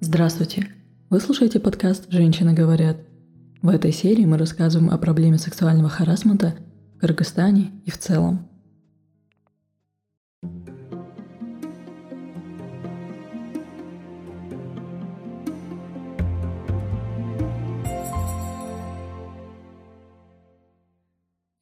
Здравствуйте! 0.00 0.68
Вы 1.10 1.18
слушаете 1.18 1.58
подкаст 1.58 2.08
«Женщины 2.08 2.52
говорят». 2.52 2.98
В 3.62 3.68
этой 3.68 3.90
серии 3.90 4.24
мы 4.26 4.38
рассказываем 4.38 4.92
о 4.92 4.96
проблеме 4.96 5.38
сексуального 5.38 5.88
харасмента 5.88 6.54
в 6.94 7.00
Кыргызстане 7.00 7.72
и 7.84 7.90
в 7.90 7.98
целом. 7.98 8.48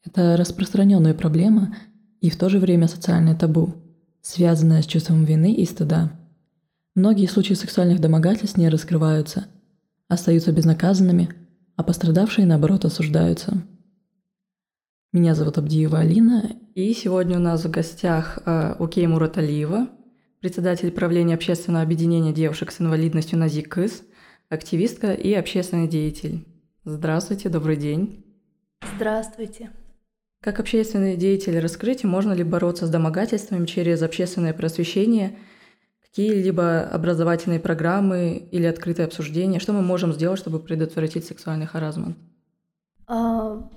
Это 0.04 0.36
распространенная 0.36 1.14
проблема 1.14 1.74
и 2.20 2.28
в 2.28 2.36
то 2.36 2.50
же 2.50 2.58
время 2.58 2.86
социальное 2.86 3.34
табу, 3.34 3.72
связанное 4.20 4.82
с 4.82 4.86
чувством 4.86 5.24
вины 5.24 5.54
и 5.54 5.64
стыда– 5.64 6.12
Многие 6.96 7.26
случаи 7.26 7.52
сексуальных 7.52 8.00
домогательств 8.00 8.56
не 8.56 8.70
раскрываются, 8.70 9.48
остаются 10.08 10.50
безнаказанными, 10.50 11.28
а 11.76 11.82
пострадавшие, 11.82 12.46
наоборот, 12.46 12.86
осуждаются. 12.86 13.62
Меня 15.12 15.34
зовут 15.34 15.58
Абдиева 15.58 15.98
Алина, 15.98 16.56
и 16.74 16.94
сегодня 16.94 17.36
у 17.36 17.40
нас 17.40 17.62
в 17.62 17.70
гостях 17.70 18.38
э, 18.46 18.76
Укей 18.78 19.06
Мураталиева, 19.06 19.90
председатель 20.40 20.90
правления 20.90 21.34
общественного 21.34 21.84
объединения 21.84 22.32
девушек 22.32 22.72
с 22.72 22.80
инвалидностью 22.80 23.38
Назикыс, 23.38 24.02
активистка 24.48 25.12
и 25.12 25.34
общественный 25.34 25.88
деятель. 25.88 26.46
Здравствуйте, 26.86 27.50
добрый 27.50 27.76
день. 27.76 28.24
Здравствуйте. 28.96 29.68
Как 30.40 30.60
общественный 30.60 31.18
деятель 31.18 31.58
расскажите, 31.58 32.06
можно 32.06 32.32
ли 32.32 32.42
бороться 32.42 32.86
с 32.86 32.90
домогательством 32.90 33.66
через 33.66 34.00
общественное 34.00 34.54
просвещение– 34.54 35.36
какие-либо 36.16 36.80
образовательные 36.80 37.60
программы 37.60 38.48
или 38.50 38.64
открытые 38.64 39.04
обсуждения? 39.04 39.60
Что 39.60 39.74
мы 39.74 39.82
можем 39.82 40.14
сделать, 40.14 40.38
чтобы 40.38 40.60
предотвратить 40.60 41.26
сексуальный 41.26 41.66
харазмент? 41.66 42.16
А, 43.06 43.68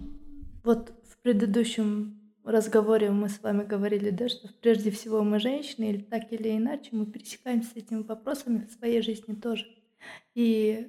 вот 0.64 0.94
в 1.10 1.18
предыдущем 1.22 2.18
разговоре 2.46 3.12
мы 3.12 3.28
с 3.28 3.44
вами 3.44 3.64
говорили, 3.64 4.10
да, 4.10 4.30
что 4.30 4.48
прежде 4.62 4.90
всего 4.90 5.22
мы 5.22 5.40
женщины, 5.40 5.90
или 5.90 6.02
так 6.02 6.32
или 6.32 6.56
иначе 6.56 6.92
мы 6.94 7.06
пересекаемся 7.06 7.72
с 7.72 7.76
этими 7.76 8.04
вопросами 8.04 8.66
в 8.66 8.72
своей 8.72 9.02
жизни 9.02 9.34
тоже. 9.34 9.66
И 10.34 10.88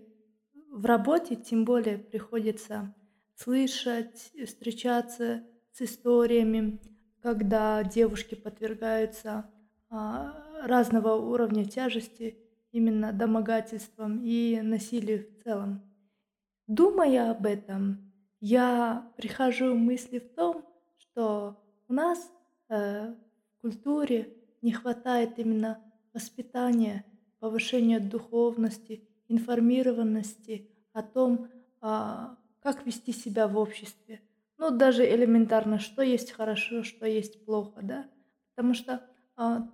в 0.70 0.86
работе 0.86 1.34
тем 1.34 1.64
более 1.64 1.98
приходится 1.98 2.94
слышать, 3.34 4.30
встречаться 4.47 5.42
с 5.72 5.82
историями, 5.82 6.78
когда 7.20 7.82
девушки 7.82 8.36
подвергаются 8.36 9.50
а, 9.91 10.50
разного 10.62 11.14
уровня 11.14 11.64
тяжести 11.64 12.36
именно 12.72 13.12
домогательством 13.12 14.20
и 14.22 14.61
насилию 14.62 15.27
в 15.27 15.42
целом. 15.42 15.83
Думая 16.66 17.30
об 17.30 17.47
этом, 17.47 18.12
я 18.41 19.11
прихожу 19.16 19.75
мысли 19.75 20.19
в 20.19 20.34
том, 20.34 20.64
что 20.98 21.61
у 21.88 21.92
нас 21.92 22.31
э, 22.69 23.12
в 23.12 23.61
культуре 23.61 24.33
не 24.62 24.72
хватает 24.72 25.38
именно 25.38 25.81
воспитания, 26.14 27.05
повышения 27.38 27.98
духовности, 27.98 29.08
информированности 29.28 30.70
о 30.92 31.03
том, 31.03 31.48
э, 31.83 32.27
как 32.62 32.86
вести 32.86 33.12
себя 33.12 33.48
в 33.48 33.58
обществе. 33.58 34.20
Ну, 34.58 34.70
даже 34.70 35.05
элементарно, 35.05 35.78
что 35.78 36.03
есть 36.03 36.33
хорошо, 36.33 36.83
что 36.83 37.06
есть 37.06 37.44
плохо, 37.44 37.81
да? 37.83 38.06
Потому 38.55 38.75
что 38.75 39.03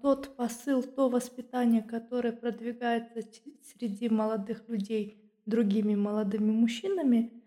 тот 0.00 0.36
посыл, 0.36 0.82
то 0.82 1.08
воспитание, 1.08 1.82
которое 1.82 2.32
продвигается 2.32 3.20
среди 3.62 4.08
молодых 4.08 4.68
людей 4.68 5.20
другими 5.44 5.96
молодыми 5.96 6.52
мужчинами, 6.52 7.42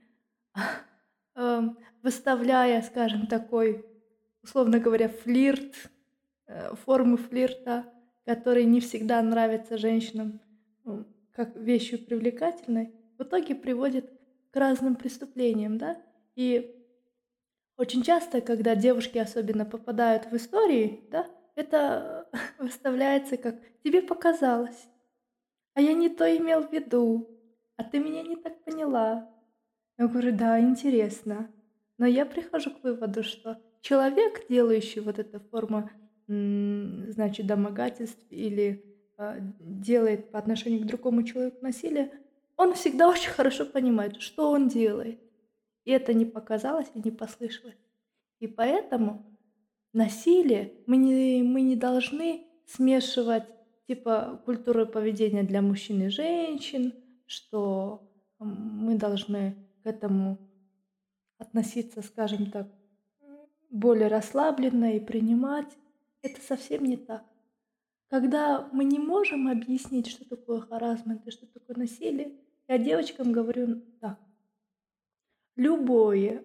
эм, 1.36 1.78
выставляя, 2.02 2.82
скажем, 2.82 3.28
такой, 3.28 3.86
условно 4.44 4.80
говоря, 4.80 5.08
флирт, 5.08 5.74
э, 6.48 6.76
формы 6.86 7.16
флирта, 7.18 7.86
которые 8.26 8.66
не 8.66 8.82
всегда 8.82 9.22
нравятся 9.22 9.78
женщинам 9.78 10.42
ну, 10.84 11.06
как 11.32 11.56
вещью 11.56 12.04
привлекательной, 12.04 12.94
в 13.18 13.24
итоге 13.24 13.56
приводит 13.56 14.12
к 14.52 14.56
разным 14.58 14.96
преступлениям, 14.96 15.78
да? 15.78 16.02
И 16.36 16.76
очень 17.78 18.04
часто, 18.04 18.42
когда 18.42 18.76
девушки 18.76 19.18
особенно 19.18 19.66
попадают 19.66 20.26
в 20.26 20.36
истории, 20.36 21.08
да, 21.12 21.28
это 21.60 22.28
выставляется 22.58 23.38
как 23.38 23.56
«тебе 23.84 24.02
показалось», 24.02 24.88
а 25.74 25.82
я 25.82 25.94
не 25.94 26.10
то 26.10 26.26
имел 26.38 26.68
в 26.68 26.72
виду, 26.72 27.30
а 27.78 27.84
ты 27.84 28.00
меня 28.00 28.24
не 28.24 28.36
так 28.36 28.64
поняла. 28.64 29.30
Я 29.98 30.08
говорю, 30.08 30.36
да, 30.36 30.60
интересно. 30.60 31.50
Но 31.98 32.06
я 32.06 32.26
прихожу 32.26 32.72
к 32.72 32.84
выводу, 32.84 33.24
что 33.24 33.62
человек, 33.82 34.48
делающий 34.50 35.02
вот 35.02 35.20
эту 35.20 35.40
форму, 35.40 35.90
значит, 36.28 37.48
домогательств 37.48 38.26
или 38.30 38.84
э, 39.18 39.40
делает 39.60 40.32
по 40.32 40.40
отношению 40.40 40.82
к 40.82 40.86
другому 40.86 41.24
человеку 41.24 41.58
насилие, 41.62 42.12
он 42.56 42.74
всегда 42.74 43.10
очень 43.16 43.32
хорошо 43.32 43.66
понимает, 43.66 44.22
что 44.22 44.52
он 44.52 44.68
делает. 44.68 45.20
И 45.86 45.92
это 45.92 46.14
не 46.14 46.26
показалось 46.26 46.92
и 46.94 47.00
не 47.00 47.12
послышалось. 47.12 47.78
И 48.40 48.48
поэтому 48.48 49.29
насилие, 49.94 50.74
мы 50.86 50.98
не, 50.98 51.44
мы 51.44 51.62
не 51.62 51.76
должны 51.76 52.46
смешивать 52.66 53.46
типа 53.88 54.42
культуру 54.46 54.86
поведения 54.86 55.44
для 55.44 55.62
мужчин 55.62 56.04
и 56.04 56.10
женщин, 56.10 56.94
что 57.26 58.08
мы 58.40 58.96
должны 58.96 59.56
к 59.84 59.88
этому 59.88 60.38
относиться, 61.38 62.02
скажем 62.02 62.52
так, 62.52 62.68
более 63.70 64.08
расслабленно 64.08 64.96
и 64.96 65.00
принимать. 65.00 65.78
Это 66.22 66.42
совсем 66.42 66.84
не 66.84 66.98
так. 66.98 67.24
Когда 68.10 68.68
мы 68.72 68.84
не 68.84 69.00
можем 69.00 69.48
объяснить, 69.48 70.08
что 70.08 70.28
такое 70.28 70.62
харасмент 70.62 71.26
и 71.28 71.32
что 71.32 71.46
такое 71.48 71.78
насилие, 71.78 72.34
я 72.68 72.78
девочкам 72.78 73.32
говорю 73.32 73.82
так. 74.02 74.20
Любое 75.56 76.44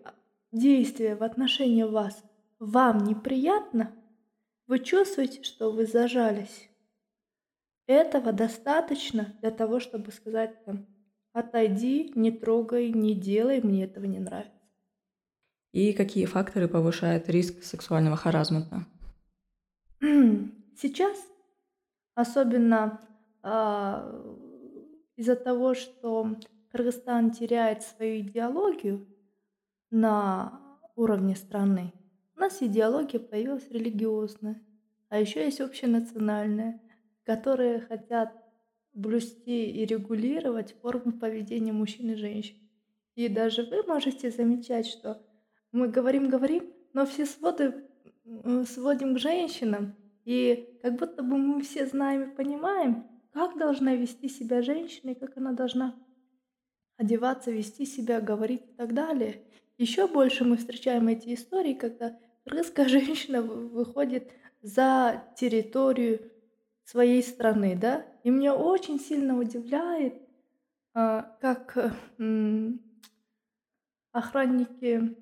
действие 0.53 1.17
в 1.17 1.23
отношении 1.23 1.83
вас– 1.83 2.23
вам 2.67 3.05
неприятно, 3.05 3.95
вы 4.67 4.79
чувствуете, 4.79 5.43
что 5.43 5.71
вы 5.71 5.87
зажались. 5.87 6.71
Этого 7.87 8.33
достаточно 8.33 9.35
для 9.41 9.51
того, 9.51 9.79
чтобы 9.79 10.11
сказать 10.11 10.65
там, 10.65 10.87
отойди, 11.33 12.13
не 12.15 12.31
трогай, 12.31 12.91
не 12.91 13.15
делай, 13.15 13.61
мне 13.61 13.85
этого 13.85 14.07
не 14.07 14.19
нравится. 14.19 14.53
И 15.73 15.93
какие 15.93 16.25
факторы 16.25 16.69
повышают 16.69 17.29
риск 17.29 17.63
сексуального 17.63 18.17
харазмента? 18.17 18.87
Сейчас, 20.01 21.19
особенно 22.15 23.01
э, 23.43 24.35
из-за 25.17 25.37
того, 25.37 25.75
что 25.75 26.37
Кыргызстан 26.71 27.33
теряет 27.33 27.83
свою 27.83 28.21
идеологию 28.21 29.07
на 29.91 30.61
уровне 30.97 31.37
страны, 31.37 31.93
у 32.37 32.41
нас 32.41 32.63
идеология 32.63 33.21
появилась 33.21 33.71
религиозная, 33.71 34.63
а 35.09 35.21
еще 35.21 35.45
есть 35.45 35.61
общенациональная, 35.61 36.81
которые 37.25 37.81
хотят 37.81 38.33
блюсти 38.93 39.71
и 39.71 39.85
регулировать 39.85 40.75
формы 40.81 41.13
поведения 41.13 41.73
мужчин 41.73 42.11
и 42.11 42.15
женщин. 42.15 42.57
И 43.15 43.29
даже 43.29 43.63
вы 43.65 43.83
можете 43.85 44.31
замечать, 44.31 44.87
что 44.87 45.23
мы 45.73 45.89
говорим-говорим, 45.89 46.73
но 46.93 47.07
все 47.07 47.27
своды 47.27 47.85
сводим 48.67 49.15
к 49.15 49.19
женщинам, 49.19 49.95
и 50.25 50.79
как 50.83 50.99
будто 50.99 51.23
бы 51.23 51.37
мы 51.37 51.63
все 51.63 51.87
знаем 51.87 52.31
и 52.31 52.35
понимаем, 52.35 53.07
как 53.33 53.59
должна 53.59 53.95
вести 53.95 54.29
себя 54.29 54.63
женщина 54.63 55.11
и 55.11 55.15
как 55.15 55.37
она 55.37 55.53
должна 55.53 55.95
одеваться, 56.97 57.51
вести 57.51 57.85
себя, 57.85 58.21
говорить 58.21 58.63
и 58.63 58.73
так 58.75 58.95
далее. 58.95 59.43
Еще 59.77 60.07
больше 60.07 60.45
мы 60.45 60.57
встречаем 60.57 61.09
эти 61.09 61.35
истории, 61.35 61.75
когда 61.75 62.17
русская 62.47 62.89
женщина 62.89 63.43
выходит 63.43 64.31
за 64.63 65.25
территорию 65.37 66.31
своей 66.85 67.23
страны, 67.23 67.77
да, 67.77 68.07
и 68.23 68.31
меня 68.31 68.55
очень 68.55 69.01
сильно 69.01 69.39
удивляет, 69.39 70.15
а, 70.95 71.37
как 71.41 71.77
охранники 74.13 75.17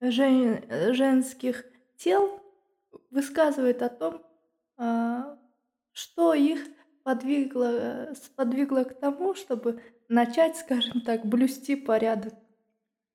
жен, 0.00 0.64
женских 0.94 1.64
тел 1.96 2.40
высказывают 3.10 3.82
о 3.82 3.88
том, 3.88 4.22
а, 4.76 5.38
что 5.92 6.34
их 6.34 6.66
подвигло, 7.02 8.12
сподвигло 8.14 8.84
к 8.84 8.98
тому, 8.98 9.34
чтобы 9.34 9.82
начать, 10.08 10.56
скажем 10.56 11.00
так, 11.02 11.26
блюсти 11.26 11.76
порядок 11.76 12.34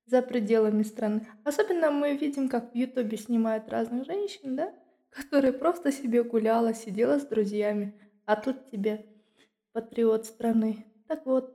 за 0.08 0.22
пределами 0.22 0.82
страны. 0.82 1.26
Особенно 1.44 1.90
мы 1.90 2.16
видим, 2.16 2.48
как 2.48 2.72
в 2.72 2.74
Ютубе 2.74 3.16
снимают 3.16 3.68
разных 3.68 4.06
женщин, 4.06 4.56
да, 4.56 4.72
которые 5.10 5.52
просто 5.52 5.92
себе 5.92 6.22
гуляла, 6.22 6.74
сидела 6.74 7.18
с 7.18 7.26
друзьями, 7.26 7.94
а 8.24 8.36
тут 8.36 8.70
тебе 8.70 9.06
патриот 9.72 10.26
страны. 10.26 10.86
Так 11.06 11.26
вот, 11.26 11.54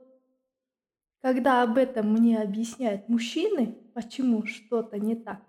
когда 1.20 1.62
об 1.62 1.78
этом 1.78 2.12
мне 2.12 2.40
объясняют 2.40 3.08
мужчины, 3.08 3.78
почему 3.94 4.46
что-то 4.46 4.98
не 4.98 5.16
так, 5.16 5.40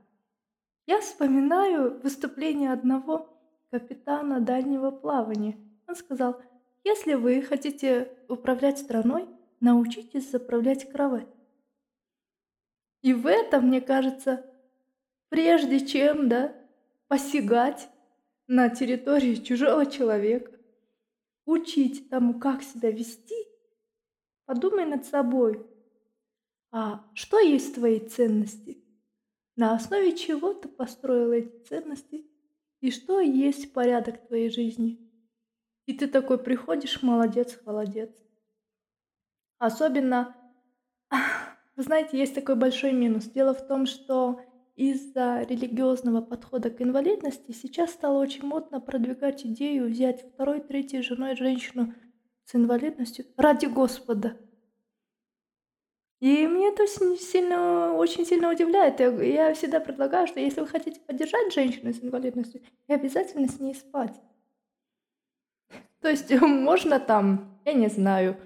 я 0.87 1.01
вспоминаю 1.01 1.99
выступление 2.01 2.71
одного 2.71 3.29
капитана 3.71 4.39
дальнего 4.39 4.91
плавания. 4.91 5.57
Он 5.87 5.95
сказал, 5.95 6.39
если 6.83 7.15
вы 7.15 7.41
хотите 7.41 8.11
управлять 8.29 8.77
страной, 8.77 9.27
научитесь 9.59 10.29
заправлять 10.29 10.89
кровать. 10.91 11.27
И 13.05 13.13
в 13.13 13.27
этом, 13.27 13.67
мне 13.67 13.81
кажется, 13.81 14.43
прежде 15.29 15.85
чем, 15.85 16.27
да, 16.27 16.55
посягать 17.07 17.87
на 18.47 18.69
территорию 18.69 19.43
чужого 19.43 19.85
человека, 19.85 20.51
учить 21.45 22.09
тому, 22.09 22.39
как 22.39 22.63
себя 22.63 22.89
вести, 22.89 23.35
подумай 24.45 24.85
над 24.85 25.05
собой. 25.05 25.63
А 26.71 27.07
что 27.13 27.37
есть 27.37 27.75
твои 27.75 27.99
ценности? 27.99 28.83
На 29.55 29.75
основе 29.75 30.17
чего 30.17 30.55
ты 30.55 30.67
построил 30.67 31.31
эти 31.31 31.63
ценности? 31.63 32.25
И 32.81 32.89
что 32.89 33.19
есть 33.19 33.71
порядок 33.71 34.25
твоей 34.25 34.49
жизни? 34.49 34.99
И 35.85 35.93
ты 35.93 36.07
такой 36.07 36.39
приходишь, 36.39 37.03
молодец, 37.03 37.59
молодец. 37.67 38.09
Особенно, 39.59 40.35
вы 41.75 41.83
знаете, 41.83 42.18
есть 42.18 42.33
такой 42.33 42.56
большой 42.56 42.94
минус. 42.94 43.25
Дело 43.25 43.54
в 43.54 43.68
том, 43.68 43.86
что 43.86 44.42
из-за 44.75 45.42
религиозного 45.42 46.22
подхода 46.22 46.69
к 46.69 46.81
инвалидности 46.81 47.51
сейчас 47.51 47.92
стало 47.92 48.19
очень 48.19 48.45
модно 48.45 48.81
продвигать 48.81 49.45
идею 49.45 49.89
взять 49.89 50.22
второй, 50.33 50.62
третьей 50.62 51.01
женой 51.01 51.36
женщину 51.36 51.94
с 52.45 52.56
инвалидностью 52.56 53.25
ради 53.38 53.66
Господа. 53.66 54.38
И 56.22 56.48
мне 56.48 56.69
это 56.69 56.88
сильно, 56.88 57.94
очень 57.94 58.25
сильно 58.25 58.50
удивляет. 58.50 59.00
Я, 59.00 59.54
всегда 59.54 59.80
предлагаю, 59.80 60.27
что 60.27 60.39
если 60.39 60.62
вы 60.62 60.68
хотите 60.68 61.00
поддержать 61.01 61.54
женщину 61.54 61.94
с 61.94 62.01
инвалидностью, 62.01 62.62
обязательно 62.88 63.48
с 63.48 63.60
ней 63.60 63.75
спать. 63.75 64.16
То 66.01 66.10
есть 66.10 66.31
можно 66.42 67.00
там, 67.00 67.60
я 67.66 67.74
не 67.74 67.89
знаю, 67.89 68.38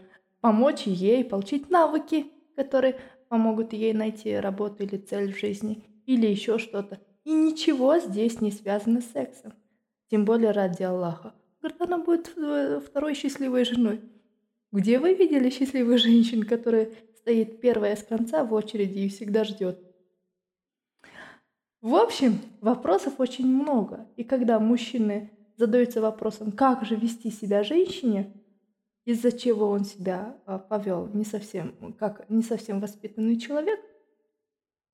помочь 0.41 0.83
ей 0.83 1.23
получить 1.23 1.69
навыки, 1.69 2.31
которые 2.55 2.99
помогут 3.29 3.71
ей 3.73 3.93
найти 3.93 4.35
работу 4.35 4.83
или 4.83 4.97
цель 4.97 5.33
в 5.33 5.39
жизни 5.39 5.83
или 6.05 6.27
еще 6.27 6.57
что-то. 6.57 6.99
И 7.23 7.31
ничего 7.31 7.99
здесь 7.99 8.41
не 8.41 8.51
связано 8.51 9.01
с 9.01 9.11
сексом. 9.11 9.53
Тем 10.09 10.25
более 10.25 10.51
ради 10.51 10.83
Аллаха. 10.83 11.33
Говорит, 11.61 11.81
она 11.81 11.97
будет 11.99 12.33
э, 12.35 12.81
второй 12.83 13.13
счастливой 13.13 13.63
женой. 13.63 14.01
Где 14.71 14.97
вы 14.97 15.13
видели 15.13 15.49
счастливых 15.49 15.99
женщин, 15.99 16.43
которые 16.43 16.93
стоит 17.15 17.61
первая 17.61 17.95
с 17.95 18.03
конца 18.03 18.43
в 18.43 18.53
очереди 18.53 18.99
и 18.99 19.09
всегда 19.09 19.43
ждет? 19.43 19.79
В 21.81 21.95
общем, 21.95 22.39
вопросов 22.59 23.19
очень 23.19 23.45
много. 23.45 24.07
И 24.15 24.23
когда 24.23 24.59
мужчины 24.59 25.31
задаются 25.57 26.01
вопросом, 26.01 26.51
как 26.51 26.85
же 26.85 26.95
вести 26.95 27.29
себя 27.29 27.63
женщине, 27.63 28.33
из-за 29.05 29.31
чего 29.31 29.69
он 29.69 29.85
себя 29.85 30.37
а, 30.45 30.59
повел 30.59 31.07
не 31.07 31.25
совсем, 31.25 31.93
как 31.93 32.29
не 32.29 32.43
совсем 32.43 32.79
воспитанный 32.79 33.39
человек, 33.39 33.79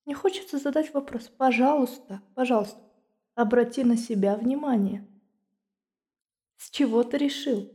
мне 0.06 0.14
хочется 0.14 0.58
задать 0.60 0.94
вопрос. 0.94 1.28
Пожалуйста, 1.28 2.22
пожалуйста, 2.36 2.80
обрати 3.34 3.84
на 3.84 3.98
себя 3.98 4.36
внимание. 4.36 5.06
С 6.58 6.70
чего 6.70 7.04
ты 7.04 7.18
решил? 7.18 7.72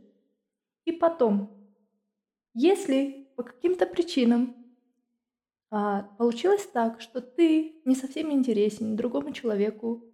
И 0.85 0.93
потом, 0.93 1.51
если 2.55 3.29
по 3.37 3.43
каким-то 3.43 3.87
причинам 3.87 4.57
а, 5.71 6.03
получилось 6.19 6.67
так, 6.67 7.01
что 7.01 7.21
ты 7.21 7.81
не 7.85 7.95
совсем 7.95 8.33
интересен 8.33 8.97
другому 8.97 9.33
человеку, 9.33 10.05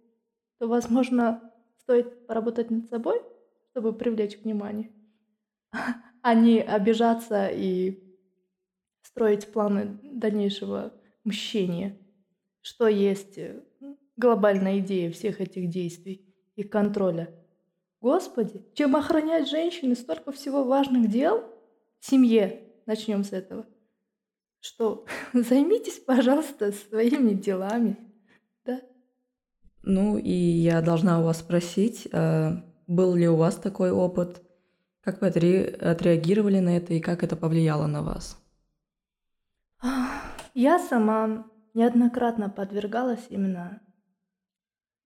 то, 0.59 0.67
возможно, 0.67 1.53
стоит 1.79 2.27
поработать 2.27 2.69
над 2.71 2.89
собой, 2.89 3.21
чтобы 3.71 3.93
привлечь 3.93 4.37
внимание, 4.39 4.91
а 6.21 6.33
не 6.33 6.61
обижаться 6.61 7.47
и 7.47 8.03
строить 9.01 9.51
планы 9.51 9.99
дальнейшего 10.03 10.93
мщения 11.23 11.97
что 12.67 12.89
есть 12.89 13.37
э, 13.37 13.63
глобальная 14.17 14.79
идея 14.79 15.09
всех 15.09 15.39
этих 15.39 15.69
действий 15.69 16.21
и 16.57 16.63
контроля. 16.63 17.33
Господи, 18.01 18.61
чем 18.73 18.97
охранять 18.97 19.49
женщины 19.49 19.95
столько 19.95 20.33
всего 20.33 20.65
важных 20.65 21.09
дел 21.09 21.45
в 22.01 22.05
семье, 22.05 22.63
начнем 22.85 23.23
с 23.23 23.31
этого, 23.31 23.65
что? 24.59 25.05
Займитесь, 25.33 25.99
пожалуйста, 25.99 26.73
своими 26.73 27.33
делами, 27.33 27.95
да? 28.65 28.81
Ну 29.83 30.17
и 30.17 30.29
я 30.29 30.81
должна 30.81 31.21
у 31.21 31.23
вас 31.23 31.39
спросить, 31.39 32.09
а 32.11 32.65
был 32.85 33.15
ли 33.15 33.29
у 33.29 33.37
вас 33.37 33.55
такой 33.55 33.91
опыт, 33.91 34.41
как 35.07 35.21
вы 35.21 35.27
отреагировали 35.29 36.59
на 36.59 36.75
это 36.75 36.93
и 36.93 36.99
как 36.99 37.23
это 37.23 37.37
повлияло 37.37 37.87
на 37.87 38.01
вас? 38.01 38.37
Я 40.53 40.79
сама 40.79 41.45
неоднократно 41.73 42.49
подвергалась 42.49 43.25
именно 43.29 43.81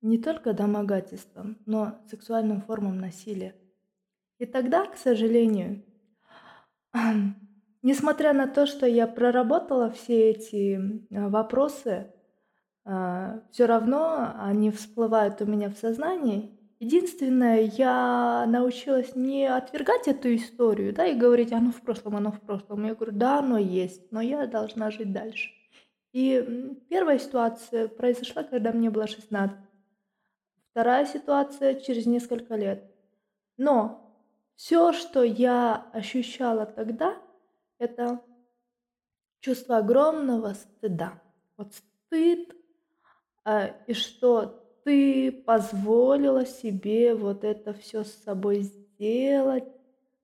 не 0.02 0.18
только 0.18 0.54
домогательствам, 0.54 1.60
но 1.68 2.00
сексуальным 2.10 2.62
формам 2.62 2.98
насилия. 2.98 3.54
И 4.40 4.48
тогда, 4.48 4.88
к 4.88 4.98
сожалению, 4.98 5.86
несмотря 7.84 8.34
на 8.34 8.48
то, 8.48 8.66
что 8.66 8.88
я 8.88 9.06
проработала 9.06 9.92
все 9.92 10.32
эти 10.32 10.80
а, 11.16 11.30
вопросы, 11.30 12.12
а, 12.86 13.44
все 13.52 13.68
равно 13.68 14.34
они 14.40 14.72
всплывают 14.72 15.44
у 15.44 15.46
меня 15.46 15.70
в 15.70 15.78
сознании. 15.78 16.58
Единственное, 16.82 17.62
я 17.78 18.44
научилась 18.48 19.16
не 19.16 19.46
отвергать 19.46 20.08
эту 20.08 20.34
историю, 20.34 20.92
да, 20.94 21.06
и 21.06 21.14
говорить, 21.14 21.52
оно 21.52 21.72
в 21.72 21.80
прошлом, 21.80 22.16
оно 22.16 22.32
в 22.32 22.42
прошлом. 22.42 22.88
Я 22.88 22.96
говорю, 22.96 23.12
да, 23.12 23.38
оно 23.38 23.60
есть, 23.60 24.12
но 24.12 24.20
я 24.20 24.48
должна 24.48 24.90
жить 24.90 25.14
дальше. 25.14 25.52
И 26.12 26.76
первая 26.90 27.20
ситуация 27.20 27.88
произошла, 27.88 28.42
когда 28.42 28.72
мне 28.72 28.90
было 28.90 29.06
16. 29.06 29.56
Вторая 30.72 31.06
ситуация 31.06 31.76
через 31.76 32.08
несколько 32.08 32.56
лет. 32.56 32.92
Но 33.58 34.12
все, 34.56 34.92
что 34.92 35.22
я 35.22 35.86
ощущала 35.94 36.66
тогда, 36.66 37.16
это 37.78 38.24
чувство 39.40 39.78
огромного 39.78 40.56
стыда. 40.56 41.22
Вот 41.58 41.76
стыд, 41.76 42.56
э, 43.46 43.72
и 43.86 43.94
что 43.94 44.61
ты 44.84 45.32
позволила 45.32 46.46
себе 46.46 47.16
вот 47.16 47.44
это 47.44 47.74
все 47.74 48.04
с 48.04 48.14
собой 48.24 48.62
сделать. 48.62 49.66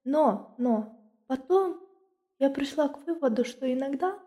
Но, 0.04 0.56
но 0.58 1.00
потом 1.28 1.80
я 2.40 2.50
пришла 2.50 2.88
к 2.88 3.06
выводу, 3.06 3.44
что 3.44 3.72
иногда 3.72 4.20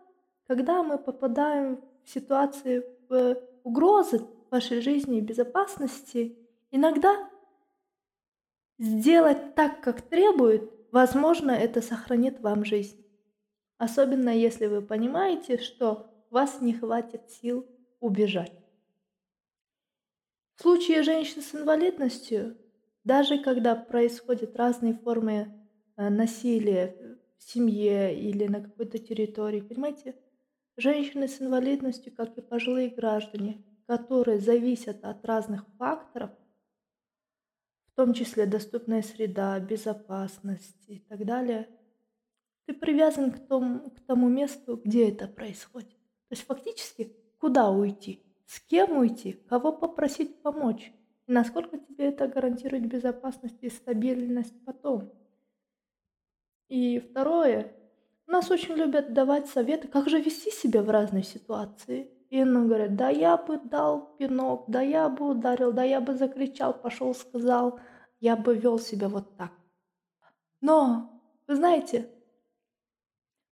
когда 0.51 0.83
мы 0.83 0.97
попадаем 0.97 1.79
в 2.03 2.09
ситуации 2.09 2.83
в 3.07 3.37
угрозы 3.63 4.27
вашей 4.49 4.81
жизни 4.81 5.19
и 5.19 5.21
безопасности, 5.21 6.37
иногда 6.71 7.29
сделать 8.77 9.55
так, 9.55 9.79
как 9.79 10.01
требует, 10.01 10.69
возможно, 10.91 11.51
это 11.51 11.81
сохранит 11.81 12.41
вам 12.41 12.65
жизнь. 12.65 13.01
Особенно 13.77 14.29
если 14.29 14.67
вы 14.67 14.81
понимаете, 14.81 15.57
что 15.57 16.11
у 16.29 16.33
вас 16.33 16.59
не 16.59 16.73
хватит 16.73 17.29
сил 17.29 17.65
убежать. 18.01 18.60
В 20.55 20.61
случае 20.61 21.03
женщин 21.03 21.41
с 21.41 21.55
инвалидностью, 21.55 22.57
даже 23.03 23.41
когда 23.41 23.75
происходят 23.75 24.55
разные 24.55 24.93
формы 24.93 25.53
э, 25.97 26.09
насилия 26.09 26.95
в 27.37 27.43
семье 27.43 28.19
или 28.19 28.45
на 28.47 28.61
какой-то 28.61 28.99
территории, 28.99 29.61
понимаете, 29.61 30.15
Женщины 30.77 31.27
с 31.27 31.41
инвалидностью, 31.41 32.11
как 32.15 32.37
и 32.37 32.41
пожилые 32.41 32.89
граждане, 32.89 33.63
которые 33.87 34.39
зависят 34.39 35.03
от 35.03 35.23
разных 35.25 35.65
факторов, 35.77 36.31
в 37.87 37.95
том 37.95 38.13
числе 38.13 38.45
доступная 38.45 39.01
среда, 39.01 39.59
безопасность 39.59 40.83
и 40.87 40.99
так 40.99 41.25
далее, 41.25 41.69
ты 42.65 42.73
привязан 42.73 43.31
к 43.31 43.47
тому, 43.47 43.91
к 43.91 43.99
тому 44.07 44.29
месту, 44.29 44.81
где 44.83 45.09
это 45.09 45.27
происходит. 45.27 45.99
То 46.29 46.35
есть 46.35 46.43
фактически 46.43 47.15
куда 47.37 47.69
уйти, 47.69 48.23
с 48.51 48.59
кем 48.59 48.97
уйти, 48.97 49.31
кого 49.47 49.71
попросить 49.71 50.41
помочь, 50.41 50.91
и 51.25 51.31
насколько 51.31 51.77
тебе 51.77 52.09
это 52.09 52.27
гарантирует 52.27 52.85
безопасность 52.85 53.55
и 53.61 53.69
стабильность 53.69 54.53
потом. 54.65 55.09
И 56.67 56.99
второе, 56.99 57.73
нас 58.27 58.51
очень 58.51 58.73
любят 58.73 59.13
давать 59.13 59.47
советы, 59.47 59.87
как 59.87 60.09
же 60.09 60.19
вести 60.19 60.51
себя 60.51 60.83
в 60.83 60.89
разной 60.89 61.23
ситуации. 61.23 62.11
И 62.29 62.41
он 62.41 62.67
говорит, 62.67 62.97
да 62.97 63.07
я 63.07 63.37
бы 63.37 63.57
дал 63.57 64.17
пинок, 64.17 64.65
да 64.67 64.81
я 64.81 65.07
бы 65.07 65.29
ударил, 65.29 65.71
да 65.71 65.83
я 65.83 66.01
бы 66.01 66.15
закричал, 66.15 66.73
пошел, 66.73 67.15
сказал, 67.15 67.79
я 68.19 68.35
бы 68.35 68.53
вел 68.53 68.79
себя 68.79 69.07
вот 69.07 69.37
так. 69.37 69.51
Но 70.59 71.21
Вы 71.47 71.55
знаете, 71.55 72.09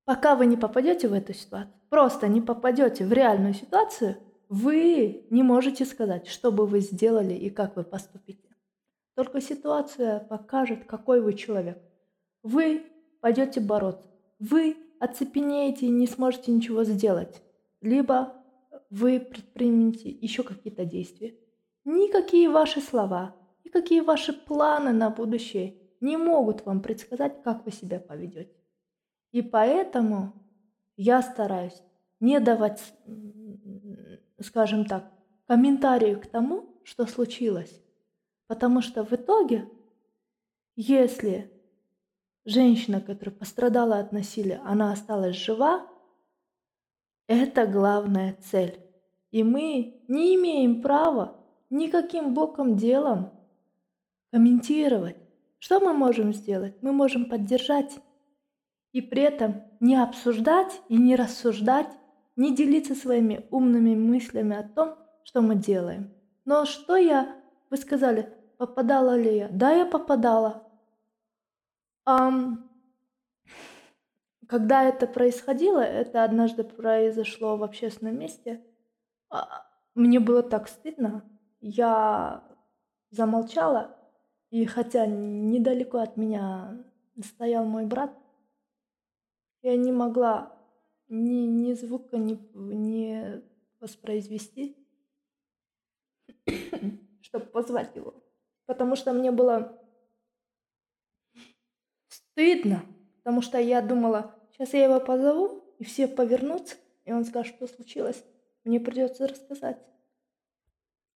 пока 0.03 0.35
вы 0.35 0.45
не 0.45 0.57
попадете 0.57 1.07
в 1.07 1.13
эту 1.13 1.33
ситуацию, 1.33 1.73
просто 1.89 2.27
не 2.27 2.41
попадете 2.41 3.05
в 3.05 3.13
реальную 3.13 3.53
ситуацию, 3.53 4.17
вы 4.49 5.27
не 5.29 5.43
можете 5.43 5.85
сказать, 5.85 6.27
что 6.27 6.51
бы 6.51 6.65
вы 6.65 6.79
сделали 6.81 7.33
и 7.33 7.49
как 7.49 7.75
вы 7.75 7.83
поступите. 7.83 8.49
Только 9.15 9.41
ситуация 9.41 10.19
покажет, 10.19 10.85
какой 10.85 11.21
вы 11.21 11.33
человек. 11.33 11.79
Вы 12.41 12.83
пойдете 13.21 13.59
бороться. 13.59 14.09
Вы 14.39 14.75
оцепенеете 14.99 15.85
и 15.85 15.91
не 15.91 16.07
сможете 16.07 16.51
ничего 16.51 16.83
сделать. 16.83 17.41
Либо 17.81 18.33
вы 18.89 19.19
предпримете 19.19 20.09
еще 20.09 20.43
какие-то 20.43 20.83
действия. 20.83 21.35
Никакие 21.85 22.49
ваши 22.49 22.81
слова, 22.81 23.35
никакие 23.63 24.01
ваши 24.01 24.33
планы 24.33 24.93
на 24.93 25.09
будущее 25.09 25.75
не 26.01 26.17
могут 26.17 26.65
вам 26.65 26.81
предсказать, 26.81 27.43
как 27.43 27.65
вы 27.65 27.71
себя 27.71 27.99
поведете. 27.99 28.55
И 29.31 29.41
поэтому 29.41 30.33
я 30.97 31.21
стараюсь 31.21 31.83
не 32.19 32.39
давать, 32.39 32.81
скажем 34.41 34.85
так, 34.85 35.11
комментарию 35.47 36.19
к 36.19 36.27
тому, 36.27 36.79
что 36.83 37.05
случилось. 37.05 37.81
Потому 38.47 38.81
что 38.81 39.03
в 39.03 39.13
итоге, 39.13 39.69
если 40.75 41.51
женщина, 42.45 43.01
которая 43.01 43.35
пострадала 43.35 43.99
от 43.99 44.11
насилия, 44.11 44.61
она 44.65 44.91
осталась 44.91 45.35
жива, 45.35 45.87
это 47.27 47.67
главная 47.67 48.35
цель. 48.41 48.79
И 49.31 49.43
мы 49.43 50.03
не 50.07 50.35
имеем 50.35 50.81
права 50.81 51.39
никаким 51.69 52.33
боком 52.33 52.75
делом 52.75 53.31
комментировать. 54.31 55.17
Что 55.59 55.79
мы 55.79 55.93
можем 55.93 56.33
сделать? 56.33 56.81
Мы 56.81 56.91
можем 56.91 57.29
поддержать 57.29 57.99
и 58.91 59.01
при 59.01 59.21
этом 59.21 59.63
не 59.79 59.95
обсуждать 59.95 60.81
и 60.89 60.97
не 60.97 61.15
рассуждать, 61.15 61.89
не 62.39 62.55
делиться 62.55 62.95
своими 62.95 63.45
умными 63.51 63.95
мыслями 63.95 64.55
о 64.55 64.63
том, 64.63 64.95
что 65.23 65.41
мы 65.41 65.55
делаем. 65.55 66.13
Но 66.45 66.63
что 66.63 66.95
я, 66.95 67.35
вы 67.69 67.75
сказали, 67.75 68.33
попадала 68.57 69.17
ли 69.17 69.35
я? 69.35 69.49
Да, 69.49 69.71
я 69.71 69.85
попадала. 69.85 70.63
Um, 72.07 72.59
когда 74.47 74.83
это 74.85 75.05
происходило, 75.05 75.81
это 75.81 76.23
однажды 76.23 76.63
произошло 76.63 77.57
в 77.57 77.63
общественном 77.63 78.17
месте, 78.17 78.63
а, 79.29 79.65
мне 79.93 80.21
было 80.21 80.41
так 80.41 80.69
стыдно. 80.69 81.25
Я 81.59 82.45
замолчала, 83.11 83.97
и 84.49 84.65
хотя 84.65 85.05
недалеко 85.07 85.97
от 85.97 86.15
меня 86.15 86.85
стоял 87.21 87.65
мой 87.65 87.85
брат, 87.85 88.17
я 89.61 89.75
не 89.75 89.91
могла 89.91 90.58
ни, 91.09 91.45
ни 91.45 91.73
звука 91.73 92.17
не, 92.17 92.39
не 92.53 93.41
воспроизвести, 93.79 94.77
чтобы 97.21 97.45
позвать 97.45 97.95
его. 97.95 98.23
Потому 98.65 98.95
что 98.95 99.13
мне 99.13 99.31
было 99.31 99.83
стыдно, 102.07 102.85
потому 103.17 103.41
что 103.41 103.57
я 103.59 103.81
думала, 103.81 104.35
сейчас 104.51 104.73
я 104.73 104.85
его 104.85 104.99
позову, 104.99 105.63
и 105.79 105.83
все 105.83 106.07
повернутся, 106.07 106.75
и 107.05 107.11
он 107.11 107.25
скажет, 107.25 107.55
что 107.55 107.67
случилось. 107.67 108.23
Мне 108.63 108.79
придется 108.79 109.27
рассказать. 109.27 109.81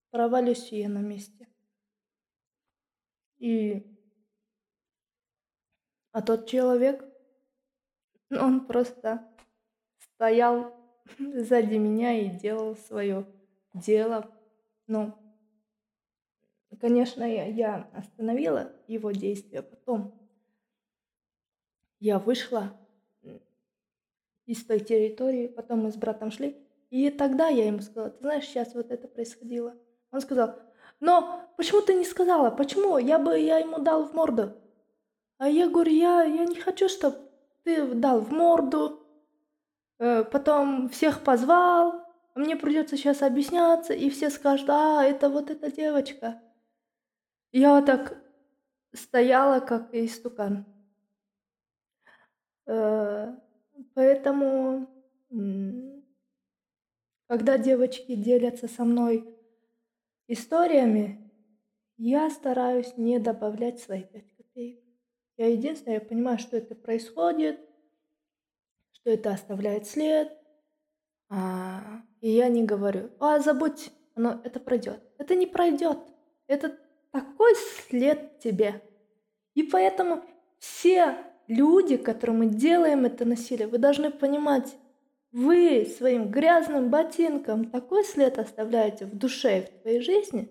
Провалюсь 0.09 0.71
я 0.71 0.89
на 0.89 1.00
месте. 1.00 1.47
И... 3.38 3.89
А 6.12 6.21
тот 6.21 6.47
человек, 6.47 7.03
он 8.29 8.67
просто 8.67 9.33
стоял 10.24 10.74
сзади 11.20 11.75
меня 11.75 12.18
и 12.18 12.30
делал 12.30 12.77
свое 12.77 13.25
дело. 13.74 14.32
Ну, 14.88 15.13
конечно, 16.80 17.24
я, 17.25 17.46
я 17.46 17.89
остановила 17.94 18.72
его 18.88 19.12
действия 19.12 19.62
потом. 19.62 20.18
Я 22.00 22.20
вышла 22.20 22.72
из 24.46 24.63
той 24.65 24.80
территории, 24.80 25.48
потом 25.48 25.80
мы 25.80 25.92
с 25.92 25.96
братом 25.96 26.32
шли, 26.32 26.58
и 26.89 27.10
тогда 27.10 27.50
я 27.50 27.68
ему 27.68 27.80
сказала, 27.82 28.12
ты 28.12 28.20
знаешь, 28.20 28.46
сейчас 28.46 28.74
вот 28.74 28.92
это 28.92 29.10
происходило. 29.10 29.75
Он 30.12 30.22
сказал, 30.22 30.56
но 31.01 31.50
почему 31.58 31.82
ты 31.82 31.96
не 31.96 32.06
сказала? 32.06 32.50
Почему? 32.50 32.98
Я 32.98 33.20
бы 33.20 33.38
я 33.38 33.58
ему 33.58 33.80
дал 33.80 34.06
в 34.06 34.13
морду. 34.13 34.53
А 35.38 35.50
я 35.50 35.68
говорю, 35.68 35.92
я, 35.92 36.24
я 36.24 36.46
не 36.46 36.56
хочу, 36.56 36.88
чтобы 36.88 37.18
ты 37.63 37.86
дал 37.94 38.22
в 38.22 38.32
морду, 38.32 39.02
потом 39.97 40.89
всех 40.89 41.23
позвал, 41.23 42.03
мне 42.35 42.55
придется 42.55 42.97
сейчас 42.97 43.21
объясняться, 43.21 43.93
и 43.93 44.09
все 44.09 44.29
скажут, 44.29 44.69
а, 44.69 45.03
это 45.03 45.29
вот 45.29 45.50
эта 45.50 45.71
девочка. 45.71 46.41
Я 47.51 47.75
вот 47.75 47.85
так 47.85 48.17
стояла, 48.93 49.59
как 49.59 49.93
истукан. 49.93 50.65
Э, 52.65 53.35
поэтому, 53.93 54.88
когда 57.27 57.57
девочки 57.57 58.15
делятся 58.15 58.67
со 58.67 58.83
мной 58.83 59.27
историями, 60.27 61.31
я 61.97 62.29
стараюсь 62.31 62.97
не 62.97 63.19
добавлять 63.19 63.79
свои 63.79 64.03
пять 64.03 64.33
копеек. 64.35 64.83
Я 65.38 65.47
единственное, 65.47 65.95
я 65.95 66.01
понимаю, 66.01 66.39
что 66.39 66.57
это 66.57 66.73
происходит, 66.75 67.59
что 69.03 69.12
это 69.12 69.31
оставляет 69.31 69.86
след, 69.86 70.31
а, 71.29 71.81
и 72.22 72.29
я 72.29 72.48
не 72.48 72.63
говорю, 72.63 73.10
а 73.19 73.39
забудь, 73.39 73.91
оно, 74.15 74.39
это 74.45 74.62
пройдет. 74.62 75.01
Это 75.17 75.36
не 75.36 75.45
пройдет. 75.45 75.98
Это 76.48 76.77
такой 77.12 77.53
след 77.55 78.39
тебе. 78.39 78.81
И 79.55 79.63
поэтому 79.63 80.24
все 80.57 81.17
люди, 81.48 81.98
которым 81.98 82.39
мы 82.39 82.45
делаем 82.45 83.03
это 83.03 83.25
насилие, 83.25 83.67
вы 83.67 83.77
должны 83.77 84.10
понимать, 84.10 84.74
вы 85.33 85.86
своим 85.98 86.31
грязным 86.31 86.89
ботинком 86.89 87.65
такой 87.65 88.05
след 88.05 88.39
оставляете 88.39 89.05
в 89.05 89.17
душе 89.17 89.60
и 89.60 89.65
в 89.65 89.81
твоей 89.81 90.00
жизни, 90.00 90.50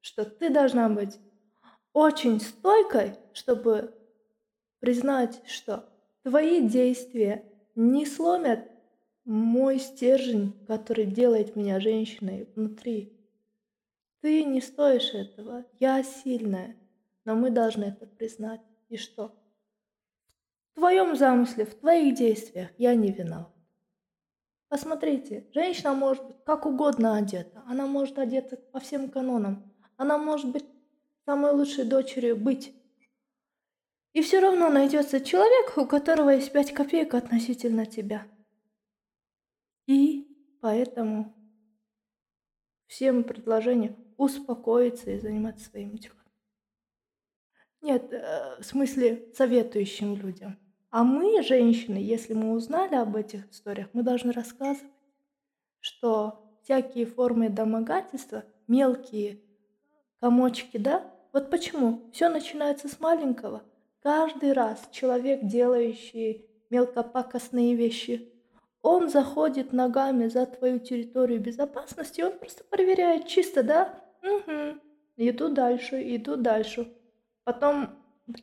что 0.00 0.24
ты 0.24 0.48
должна 0.48 0.88
быть 0.88 1.18
очень 1.92 2.40
стойкой, 2.40 3.16
чтобы 3.34 3.92
признать, 4.78 5.42
что 5.46 5.84
твои 6.22 6.66
действия 6.66 7.44
не 7.80 8.04
сломят 8.04 8.70
мой 9.24 9.78
стержень, 9.78 10.52
который 10.66 11.06
делает 11.06 11.56
меня 11.56 11.80
женщиной 11.80 12.46
внутри. 12.54 13.18
Ты 14.20 14.44
не 14.44 14.60
стоишь 14.60 15.14
этого, 15.14 15.64
я 15.78 16.02
сильная, 16.02 16.76
но 17.24 17.34
мы 17.34 17.50
должны 17.50 17.84
это 17.84 18.06
признать. 18.06 18.60
И 18.90 18.98
что? 18.98 19.34
В 20.72 20.74
твоем 20.74 21.16
замысле, 21.16 21.64
в 21.64 21.74
твоих 21.74 22.16
действиях 22.16 22.68
я 22.76 22.94
не 22.94 23.12
виноват. 23.12 23.54
Посмотрите, 24.68 25.46
женщина 25.54 25.94
может 25.94 26.24
быть 26.26 26.44
как 26.44 26.66
угодно 26.66 27.16
одета. 27.16 27.62
Она 27.66 27.86
может 27.86 28.18
одеться 28.18 28.56
по 28.56 28.78
всем 28.78 29.08
канонам. 29.10 29.72
Она 29.96 30.18
может 30.18 30.50
быть 30.50 30.66
самой 31.24 31.52
лучшей 31.52 31.84
дочерью 31.84 32.36
быть. 32.36 32.74
И 34.12 34.22
все 34.22 34.40
равно 34.40 34.68
найдется 34.70 35.20
человек, 35.20 35.76
у 35.78 35.86
которого 35.86 36.30
есть 36.30 36.52
пять 36.52 36.72
копеек 36.72 37.14
относительно 37.14 37.86
тебя. 37.86 38.26
И 39.86 40.26
поэтому 40.60 41.32
всем 42.86 43.22
предложение 43.22 43.96
успокоиться 44.16 45.10
и 45.10 45.20
заниматься 45.20 45.70
своими 45.70 45.96
делами. 45.96 46.20
Нет, 47.82 48.12
э, 48.12 48.60
в 48.60 48.64
смысле 48.64 49.28
советующим 49.34 50.16
людям. 50.16 50.58
А 50.90 51.04
мы, 51.04 51.42
женщины, 51.42 51.96
если 51.96 52.34
мы 52.34 52.52
узнали 52.52 52.96
об 52.96 53.14
этих 53.14 53.48
историях, 53.50 53.88
мы 53.92 54.02
должны 54.02 54.32
рассказывать, 54.32 54.92
что 55.78 56.58
всякие 56.62 57.06
формы 57.06 57.48
домогательства, 57.48 58.44
мелкие 58.66 59.40
комочки, 60.18 60.76
да, 60.76 61.10
вот 61.32 61.48
почему 61.48 62.10
все 62.12 62.28
начинается 62.28 62.88
с 62.88 62.98
маленького. 62.98 63.62
Каждый 64.02 64.52
раз 64.52 64.88
человек, 64.90 65.40
делающий 65.42 66.46
мелкопакостные 66.70 67.74
вещи, 67.74 68.32
он 68.82 69.10
заходит 69.10 69.72
ногами 69.72 70.28
за 70.28 70.46
твою 70.46 70.78
территорию 70.78 71.40
безопасности, 71.40 72.22
он 72.22 72.38
просто 72.38 72.64
проверяет 72.64 73.26
чисто, 73.26 73.62
да? 73.62 73.94
Угу. 74.22 74.78
Иду 75.18 75.48
дальше, 75.50 76.02
иду 76.16 76.36
дальше. 76.36 76.90
Потом 77.44 77.90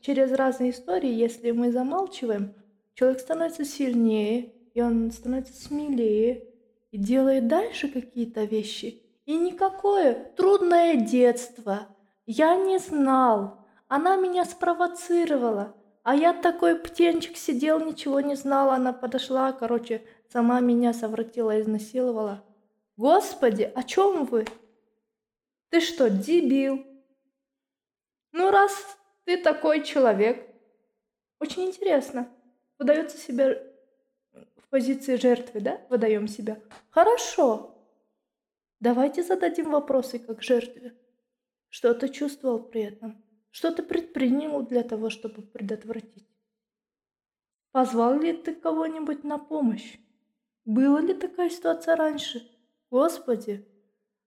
через 0.01 0.31
разные 0.31 0.71
истории, 0.71 1.11
если 1.11 1.51
мы 1.51 1.71
замалчиваем, 1.71 2.53
человек 2.93 3.19
становится 3.19 3.65
сильнее, 3.65 4.53
и 4.75 4.81
он 4.81 5.11
становится 5.11 5.53
смелее, 5.53 6.43
и 6.91 6.97
делает 6.97 7.47
дальше 7.47 7.87
какие-то 7.87 8.43
вещи. 8.43 9.01
И 9.25 9.35
никакое 9.37 10.13
трудное 10.35 10.95
детство. 10.95 11.87
Я 12.25 12.55
не 12.55 12.77
знал. 12.77 13.56
Она 13.87 14.17
меня 14.17 14.45
спровоцировала. 14.45 15.75
А 16.03 16.15
я 16.15 16.33
такой 16.33 16.75
птенчик 16.75 17.35
сидел, 17.37 17.79
ничего 17.79 18.21
не 18.21 18.35
знала. 18.35 18.75
Она 18.75 18.93
подошла, 18.93 19.51
короче, 19.51 20.05
сама 20.31 20.59
меня 20.59 20.93
совратила, 20.93 21.59
изнасиловала. 21.59 22.43
Господи, 22.95 23.71
о 23.75 23.83
чем 23.83 24.25
вы? 24.25 24.45
Ты 25.69 25.81
что, 25.81 26.09
дебил? 26.09 26.85
Ну, 28.31 28.51
раз 28.51 28.73
ты 29.25 29.37
такой 29.37 29.83
человек, 29.83 30.47
очень 31.39 31.65
интересно. 31.65 32.29
Выдается 32.79 33.17
себя 33.17 33.61
в 34.33 34.69
позиции 34.69 35.15
жертвы, 35.15 35.61
да? 35.61 35.81
Выдаем 35.89 36.27
себя. 36.27 36.59
Хорошо. 36.89 37.75
Давайте 38.79 39.23
зададим 39.23 39.71
вопросы 39.71 40.19
как 40.19 40.41
жертве. 40.41 40.95
Что 41.69 41.93
ты 41.93 42.09
чувствовал 42.09 42.59
при 42.59 42.83
этом? 42.83 43.23
Что 43.57 43.71
ты 43.71 43.81
предпринял 43.81 44.61
для 44.61 44.83
того, 44.83 45.09
чтобы 45.09 45.41
предотвратить? 45.41 46.29
Позвал 47.71 48.19
ли 48.19 48.31
ты 48.31 48.53
кого-нибудь 48.53 49.23
на 49.23 49.39
помощь? 49.39 49.97
Была 50.63 51.01
ли 51.01 51.15
такая 51.15 51.49
ситуация 51.49 51.95
раньше? 51.95 52.47
Господи! 52.91 53.67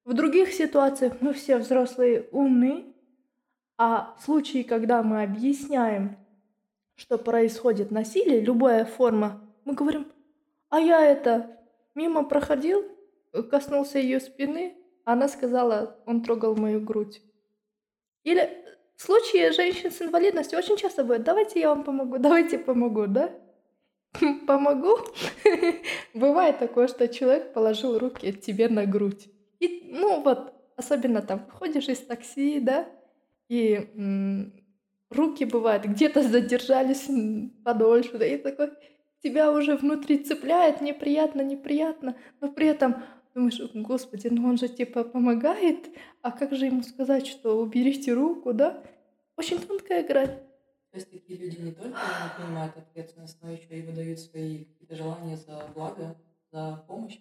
В 0.05 0.15
других 0.15 0.53
ситуациях 0.53 1.21
мы 1.21 1.33
все 1.33 1.59
взрослые 1.59 2.29
умные, 2.33 2.93
а 3.79 4.17
в 4.19 4.25
случае, 4.25 4.65
когда 4.65 5.05
мы 5.05 5.23
объясняем, 5.23 6.17
что 6.97 7.17
происходит 7.17 7.93
насилие, 7.93 8.41
любая 8.41 8.85
форма, 8.85 9.49
мы 9.65 9.75
говорим, 9.75 10.11
а 10.71 10.81
я 10.81 11.07
это 11.07 11.57
мимо 11.95 12.25
проходил, 12.25 12.85
коснулся 13.49 14.01
ее 14.01 14.19
спины, 14.19 14.77
она 15.05 15.29
сказала, 15.29 16.03
он 16.05 16.21
трогал 16.25 16.57
мою 16.57 16.81
грудь. 16.81 17.23
Или 18.25 18.61
в 19.01 19.03
случае 19.03 19.51
женщин 19.53 19.91
с 19.91 20.03
инвалидностью 20.03 20.59
очень 20.59 20.77
часто 20.77 21.05
будет, 21.05 21.23
давайте 21.23 21.59
я 21.59 21.71
вам 21.71 21.85
помогу, 21.85 22.19
давайте 22.19 22.59
помогу, 22.59 23.07
да? 23.07 23.31
Помогу? 24.47 24.99
Бывает 26.15 26.59
такое, 26.59 26.87
что 26.87 27.09
человек 27.09 27.55
положил 27.55 27.99
руки 27.99 28.31
тебе 28.31 28.69
на 28.69 28.85
грудь. 28.85 29.31
И, 29.59 29.89
ну 29.91 30.21
вот, 30.21 30.53
особенно 30.77 31.23
там, 31.23 31.49
ходишь 31.51 31.89
из 31.89 32.01
такси, 32.01 32.61
да, 32.61 32.91
и 33.49 33.89
м- 33.97 34.53
руки 35.09 35.47
бывают 35.47 35.87
где-то 35.87 36.23
задержались 36.23 37.09
подольше, 37.65 38.19
да, 38.19 38.27
и 38.27 38.37
такой 38.37 38.69
тебя 39.23 39.51
уже 39.51 39.77
внутри 39.77 40.19
цепляет, 40.19 40.83
неприятно, 40.83 41.41
неприятно, 41.41 42.17
но 42.43 42.53
при 42.53 42.67
этом 42.67 42.97
думаешь, 43.41 43.61
господи, 43.75 44.29
ну 44.29 44.49
он 44.49 44.59
же 44.59 44.69
типа 44.69 45.05
помогает, 45.05 45.89
а 46.23 46.31
как 46.31 46.53
же 46.55 46.67
ему 46.67 46.83
сказать, 46.83 47.27
что 47.27 47.59
уберите 47.59 48.13
руку, 48.13 48.53
да? 48.53 48.83
Очень 49.37 49.59
тонкая 49.61 50.07
грань. 50.07 50.39
То 50.91 50.97
есть 50.97 51.11
такие 51.11 51.39
люди 51.39 51.61
не 51.61 51.73
только 51.73 51.99
не 51.99 52.45
понимают 52.45 52.77
ответственность, 52.77 53.39
но 53.43 53.51
еще 53.51 53.79
и 53.79 53.83
выдают 53.83 54.19
свои 54.19 54.65
какие-то 54.65 54.97
желания 54.97 55.37
за 55.37 55.63
благо, 55.75 56.17
за 56.53 56.85
помощь. 56.87 57.19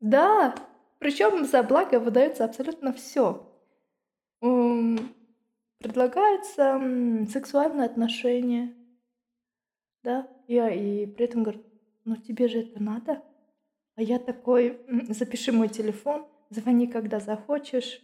Да, 0.00 0.54
причем 0.98 1.44
за 1.44 1.62
благо 1.62 2.00
выдается 2.00 2.44
абсолютно 2.44 2.92
все. 2.92 3.48
Предлагается 5.78 6.80
сексуальные 7.30 7.86
отношения, 7.86 8.74
да, 10.02 10.28
я 10.48 10.72
и 10.72 11.06
при 11.06 11.26
этом 11.26 11.44
говорю, 11.44 11.62
ну 12.04 12.16
тебе 12.16 12.48
же 12.48 12.60
это 12.60 12.82
надо. 12.82 13.22
А 13.94 14.02
я 14.02 14.18
такой, 14.18 14.80
запиши 15.08 15.52
мой 15.52 15.68
телефон, 15.68 16.26
звони, 16.50 16.86
когда 16.86 17.20
захочешь. 17.20 18.00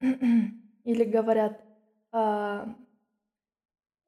Или 0.00 1.04
говорят, 1.04 1.62
а, 2.12 2.74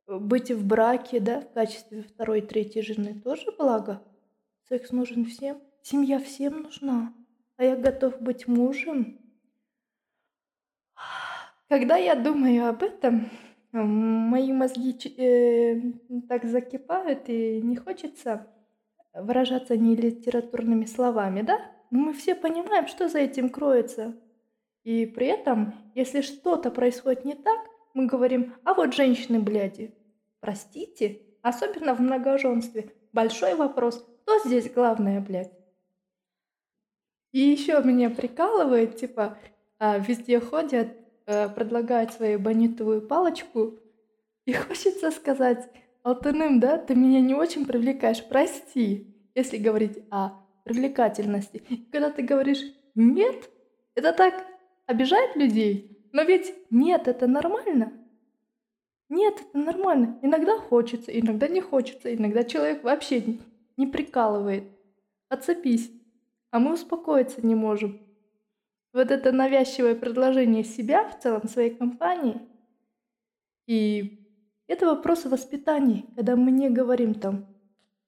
быть 0.06 0.50
в 0.50 0.66
браке, 0.66 1.21
да, 1.21 1.40
в 1.40 1.52
качестве 1.52 2.02
второй, 2.02 2.42
третьей 2.42 2.82
жены 2.82 3.21
тоже 3.21 3.52
благо. 3.56 4.02
Секс 4.68 4.90
нужен 4.90 5.25
всем, 5.25 5.61
семья 5.82 6.19
всем 6.19 6.62
нужна. 6.62 7.15
А 7.56 7.65
я 7.65 7.76
готов 7.76 8.21
быть 8.21 8.47
мужем. 8.47 9.19
Когда 11.69 11.97
я 11.97 12.15
думаю 12.15 12.69
об 12.69 12.82
этом, 12.82 13.30
мои 13.73 14.52
мозги 14.52 14.95
э, 15.17 15.80
так 16.28 16.45
закипают, 16.45 17.28
и 17.28 17.62
не 17.62 17.76
хочется 17.76 18.47
выражаться 19.15 19.77
не 19.77 19.97
литературными 19.97 20.85
словами, 20.85 21.43
да? 21.43 21.61
Но 21.91 21.99
мы 21.99 22.13
все 22.15 22.35
понимаем, 22.35 22.87
что 22.87 23.09
за 23.09 23.19
этим 23.19 23.51
кроется. 23.51 24.17
И 24.85 25.07
при 25.07 25.27
этом, 25.27 25.75
если 25.95 26.23
что-то 26.23 26.71
происходит 26.71 27.25
не 27.25 27.35
так, 27.35 27.61
мы 27.95 28.07
говорим, 28.07 28.55
а 28.65 28.75
вот 28.75 28.95
женщины, 28.95 29.39
бляди, 29.39 29.95
простите, 30.41 31.21
особенно 31.43 31.95
в 31.95 32.01
многоженстве. 32.01 32.93
Большой 33.13 33.55
вопрос, 33.55 34.07
кто 34.23 34.39
здесь 34.45 34.73
главная, 34.73 35.21
блядь? 35.21 35.53
И 37.33 37.41
еще 37.41 37.83
меня 37.83 38.11
прикалывает, 38.11 38.97
типа, 38.97 39.39
а, 39.79 39.99
везде 39.99 40.41
ходят, 40.41 40.89
э, 41.27 41.49
предлагают 41.49 42.13
свою 42.13 42.39
бонитовую 42.39 43.03
палочку, 43.07 43.79
и 44.45 44.53
хочется 44.53 45.11
сказать, 45.11 45.69
Алтыным, 46.02 46.58
да, 46.58 46.78
ты 46.78 46.95
меня 46.95 47.21
не 47.21 47.34
очень 47.34 47.65
привлекаешь, 47.65 48.25
прости, 48.26 49.15
если 49.34 49.56
говорить 49.56 49.99
о 50.10 50.32
привлекательности. 50.65 51.62
Когда 51.93 52.10
ты 52.10 52.23
говоришь 52.23 52.62
«нет», 52.95 53.50
это 53.95 54.12
так 54.12 54.47
обижает 54.86 55.36
людей, 55.36 56.08
но 56.12 56.23
ведь 56.23 56.54
«нет»— 56.71 57.06
это 57.08 57.26
нормально. 57.26 57.93
Нет, 59.08 59.43
это 59.43 59.58
нормально. 59.58 60.19
Иногда 60.23 60.58
хочется, 60.58 61.12
иногда 61.12 61.47
не 61.47 61.60
хочется, 61.60 62.15
иногда 62.15 62.45
человек 62.45 62.82
вообще 62.82 63.38
не 63.76 63.86
прикалывает. 63.86 64.65
Отцепись. 65.28 65.93
А 66.50 66.58
мы 66.58 66.73
успокоиться 66.75 67.47
не 67.47 67.54
можем. 67.54 68.00
Вот 68.95 69.10
это 69.10 69.32
навязчивое 69.32 69.95
предложение 69.95 70.65
себя 70.65 71.06
в 71.08 71.19
целом 71.21 71.47
своей 71.47 71.75
компании 71.75 72.41
и 73.67 74.22
это 74.73 74.87
вопрос 74.87 75.26
воспитания, 75.26 76.04
когда 76.17 76.35
мы 76.35 76.50
не 76.50 76.71
говорим 76.71 77.15
там, 77.15 77.47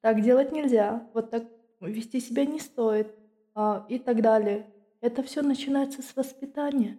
так 0.00 0.22
делать 0.22 0.50
нельзя, 0.50 1.06
вот 1.12 1.30
так 1.30 1.44
вести 1.80 2.20
себя 2.20 2.46
не 2.46 2.58
стоит 2.58 3.14
а, 3.54 3.84
и 3.90 3.98
так 3.98 4.22
далее. 4.22 4.66
Это 5.02 5.22
все 5.22 5.42
начинается 5.42 6.00
с 6.00 6.16
воспитания. 6.16 6.96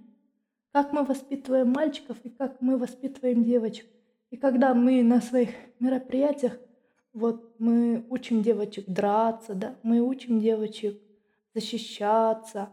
Как 0.71 0.93
мы 0.93 1.03
воспитываем 1.03 1.71
мальчиков 1.71 2.17
и 2.23 2.29
как 2.29 2.61
мы 2.61 2.77
воспитываем 2.77 3.43
девочек. 3.43 3.87
И 4.29 4.37
когда 4.37 4.75
мы 4.75 5.01
на 5.01 5.19
своих 5.19 5.49
мероприятиях, 5.79 6.57
вот 7.13 7.55
мы 7.59 8.05
учим 8.09 8.43
девочек 8.43 8.85
драться, 8.87 9.55
да, 9.55 9.75
мы 9.81 10.01
учим 10.01 10.39
девочек 10.39 11.01
защищаться, 11.55 12.69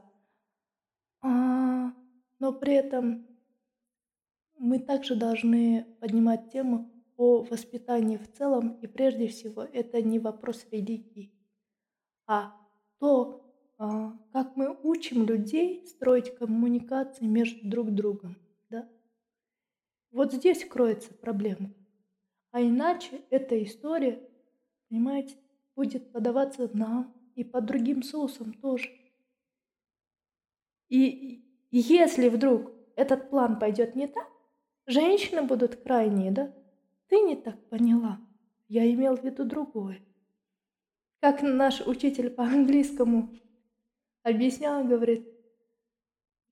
а, 1.22 1.92
но 2.38 2.52
при 2.52 2.74
этом 2.74 3.26
мы 4.62 4.78
также 4.78 5.16
должны 5.16 5.84
поднимать 5.98 6.52
тему 6.52 6.88
о 7.16 7.42
воспитании 7.42 8.16
в 8.16 8.32
целом, 8.32 8.78
и 8.80 8.86
прежде 8.86 9.26
всего 9.26 9.62
это 9.64 10.00
не 10.00 10.20
вопрос 10.20 10.64
религии, 10.70 11.34
а 12.28 12.54
то, 13.00 13.44
а, 13.76 14.16
как 14.32 14.56
мы 14.56 14.78
учим 14.84 15.26
людей 15.26 15.84
строить 15.86 16.36
коммуникации 16.36 17.24
между 17.24 17.68
друг 17.68 17.90
другом. 17.90 18.36
Да? 18.70 18.88
Вот 20.12 20.32
здесь 20.32 20.64
кроется 20.64 21.12
проблема. 21.12 21.74
А 22.52 22.62
иначе 22.62 23.20
эта 23.30 23.60
история, 23.64 24.22
понимаете, 24.88 25.34
будет 25.74 26.12
подаваться 26.12 26.70
нам 26.72 27.12
и 27.34 27.42
по 27.42 27.60
другим 27.60 28.04
соусам 28.04 28.52
тоже. 28.52 28.90
И 30.88 31.44
если 31.72 32.28
вдруг 32.28 32.70
этот 32.94 33.28
план 33.28 33.58
пойдет 33.58 33.96
не 33.96 34.06
так, 34.06 34.31
Женщины 34.86 35.42
будут 35.42 35.76
крайние, 35.76 36.30
да? 36.30 36.52
Ты 37.08 37.20
не 37.20 37.36
так 37.36 37.68
поняла. 37.68 38.20
Я 38.68 38.90
имел 38.90 39.16
в 39.16 39.22
виду 39.22 39.44
другое. 39.44 40.00
Как 41.20 41.42
наш 41.42 41.80
учитель 41.80 42.30
по 42.30 42.44
английскому 42.44 43.30
объяснял, 44.22 44.84
говорит, 44.84 45.28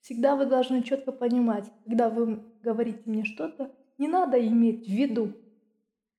всегда 0.00 0.36
вы 0.36 0.46
должны 0.46 0.82
четко 0.82 1.12
понимать, 1.12 1.70
когда 1.84 2.08
вы 2.08 2.44
говорите 2.62 3.02
мне 3.06 3.24
что-то, 3.24 3.74
не 3.98 4.06
надо 4.06 4.40
иметь 4.46 4.86
в 4.86 4.90
виду. 4.90 5.32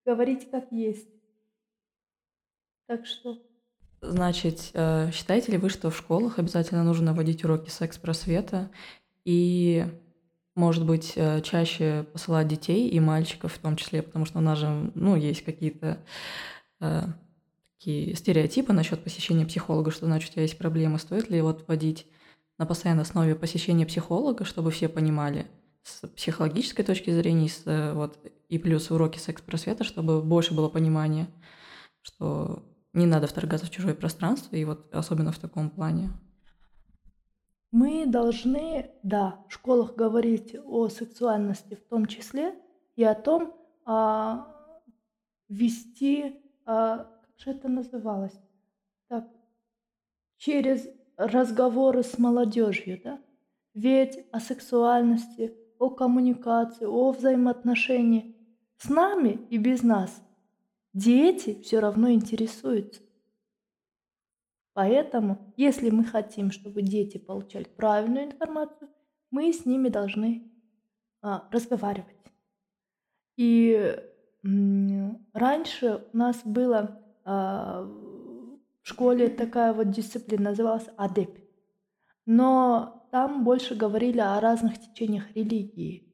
Говорить 0.04 0.50
как 0.50 0.70
есть. 0.72 1.08
Так 2.86 3.06
что... 3.06 3.38
Значит, 4.00 4.72
э, 4.74 5.10
считаете 5.12 5.52
ли 5.52 5.58
вы, 5.58 5.68
что 5.68 5.90
в 5.90 5.96
школах 5.96 6.38
обязательно 6.38 6.82
нужно 6.82 7.14
вводить 7.14 7.44
уроки 7.44 7.70
секс-просвета 7.70 8.70
и 9.24 9.84
может 10.54 10.84
быть, 10.84 11.12
э, 11.16 11.40
чаще 11.42 12.06
посылать 12.12 12.48
детей 12.48 12.88
и 12.88 13.00
мальчиков 13.00 13.52
в 13.54 13.58
том 13.58 13.76
числе, 13.76 14.02
потому 14.02 14.26
что 14.26 14.38
у 14.38 14.42
нас 14.42 14.58
же, 14.58 14.90
ну, 14.94 15.16
есть 15.16 15.44
какие-то 15.44 15.98
э, 16.80 17.02
такие 17.78 18.14
стереотипы 18.14 18.72
насчет 18.72 19.02
посещения 19.02 19.46
психолога, 19.46 19.90
что 19.90 20.06
значит 20.06 20.30
у 20.30 20.32
тебя 20.34 20.42
есть 20.42 20.58
проблемы, 20.58 20.98
стоит 20.98 21.30
ли 21.30 21.40
вот 21.40 21.64
вводить 21.66 22.06
на 22.58 22.66
постоянной 22.66 23.02
основе 23.02 23.34
посещение 23.34 23.86
психолога, 23.86 24.44
чтобы 24.44 24.70
все 24.70 24.88
понимали, 24.88 25.46
с 25.82 26.06
психологической 26.06 26.84
точки 26.84 27.10
зрения, 27.10 27.48
с, 27.48 27.62
э, 27.66 27.92
вот, 27.92 28.18
и 28.48 28.58
плюс 28.58 28.90
уроки 28.90 29.18
секс-просвета, 29.18 29.84
чтобы 29.84 30.22
больше 30.22 30.54
было 30.54 30.68
понимания, 30.68 31.28
что 32.02 32.62
не 32.92 33.06
надо 33.06 33.26
вторгаться 33.26 33.66
в 33.66 33.70
чужое 33.70 33.94
пространство, 33.94 34.54
и 34.54 34.64
вот 34.64 34.94
особенно 34.94 35.32
в 35.32 35.38
таком 35.38 35.70
плане. 35.70 36.10
Мы 37.72 38.04
должны, 38.04 38.90
да, 39.02 39.42
в 39.48 39.54
школах 39.54 39.96
говорить 39.96 40.54
о 40.62 40.88
сексуальности 40.88 41.74
в 41.74 41.88
том 41.88 42.04
числе 42.04 42.54
и 42.96 43.02
о 43.02 43.14
том, 43.14 43.54
а, 43.86 44.46
вести, 45.48 46.36
а, 46.66 46.98
как 46.98 47.38
же 47.38 47.50
это 47.50 47.68
называлось, 47.68 48.38
так, 49.08 49.26
через 50.36 50.86
разговоры 51.16 52.02
с 52.02 52.18
молодежью, 52.18 53.00
да? 53.02 53.18
Ведь 53.72 54.18
о 54.32 54.40
сексуальности, 54.40 55.56
о 55.78 55.88
коммуникации, 55.88 56.84
о 56.84 57.10
взаимоотношении 57.12 58.36
с 58.76 58.90
нами 58.90 59.46
и 59.48 59.56
без 59.56 59.82
нас 59.82 60.22
дети 60.92 61.58
все 61.62 61.80
равно 61.80 62.10
интересуются. 62.10 63.00
Поэтому, 64.74 65.52
если 65.56 65.90
мы 65.90 66.04
хотим, 66.04 66.50
чтобы 66.50 66.82
дети 66.82 67.18
получали 67.18 67.64
правильную 67.64 68.26
информацию, 68.26 68.88
мы 69.30 69.52
с 69.52 69.66
ними 69.66 69.88
должны 69.88 70.50
а, 71.20 71.48
разговаривать. 71.50 72.16
И 73.36 73.96
м, 74.44 75.26
раньше 75.32 76.06
у 76.12 76.16
нас 76.16 76.40
было 76.44 77.00
а, 77.24 77.82
в 77.82 78.88
школе 78.88 79.28
такая 79.28 79.74
вот 79.74 79.90
дисциплина, 79.90 80.50
называлась 80.50 80.88
АДЭП. 80.96 81.38
Но 82.24 83.08
там 83.10 83.44
больше 83.44 83.74
говорили 83.74 84.20
о 84.20 84.40
разных 84.40 84.78
течениях 84.80 85.34
религии. 85.34 86.12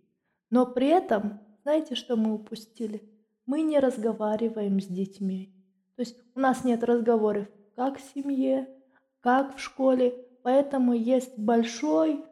Но 0.51 0.67
при 0.67 0.89
этом, 0.89 1.41
знаете, 1.63 1.95
что 1.95 2.17
мы 2.17 2.35
упустили? 2.35 3.09
Мы 3.47 3.63
не 3.63 3.79
разговариваем 3.79 4.81
с 4.81 4.87
детьми. 4.87 5.55
То 5.97 6.03
есть 6.03 6.17
у 6.35 6.41
нас 6.41 6.65
нет 6.65 6.85
разговоров 6.85 7.49
как 7.79 7.99
в 7.99 8.13
семье, 8.13 8.69
как 9.21 9.57
в 9.57 9.61
школе. 9.61 10.13
Поэтому 10.43 10.95
есть 10.95 11.39
большой 11.39 12.25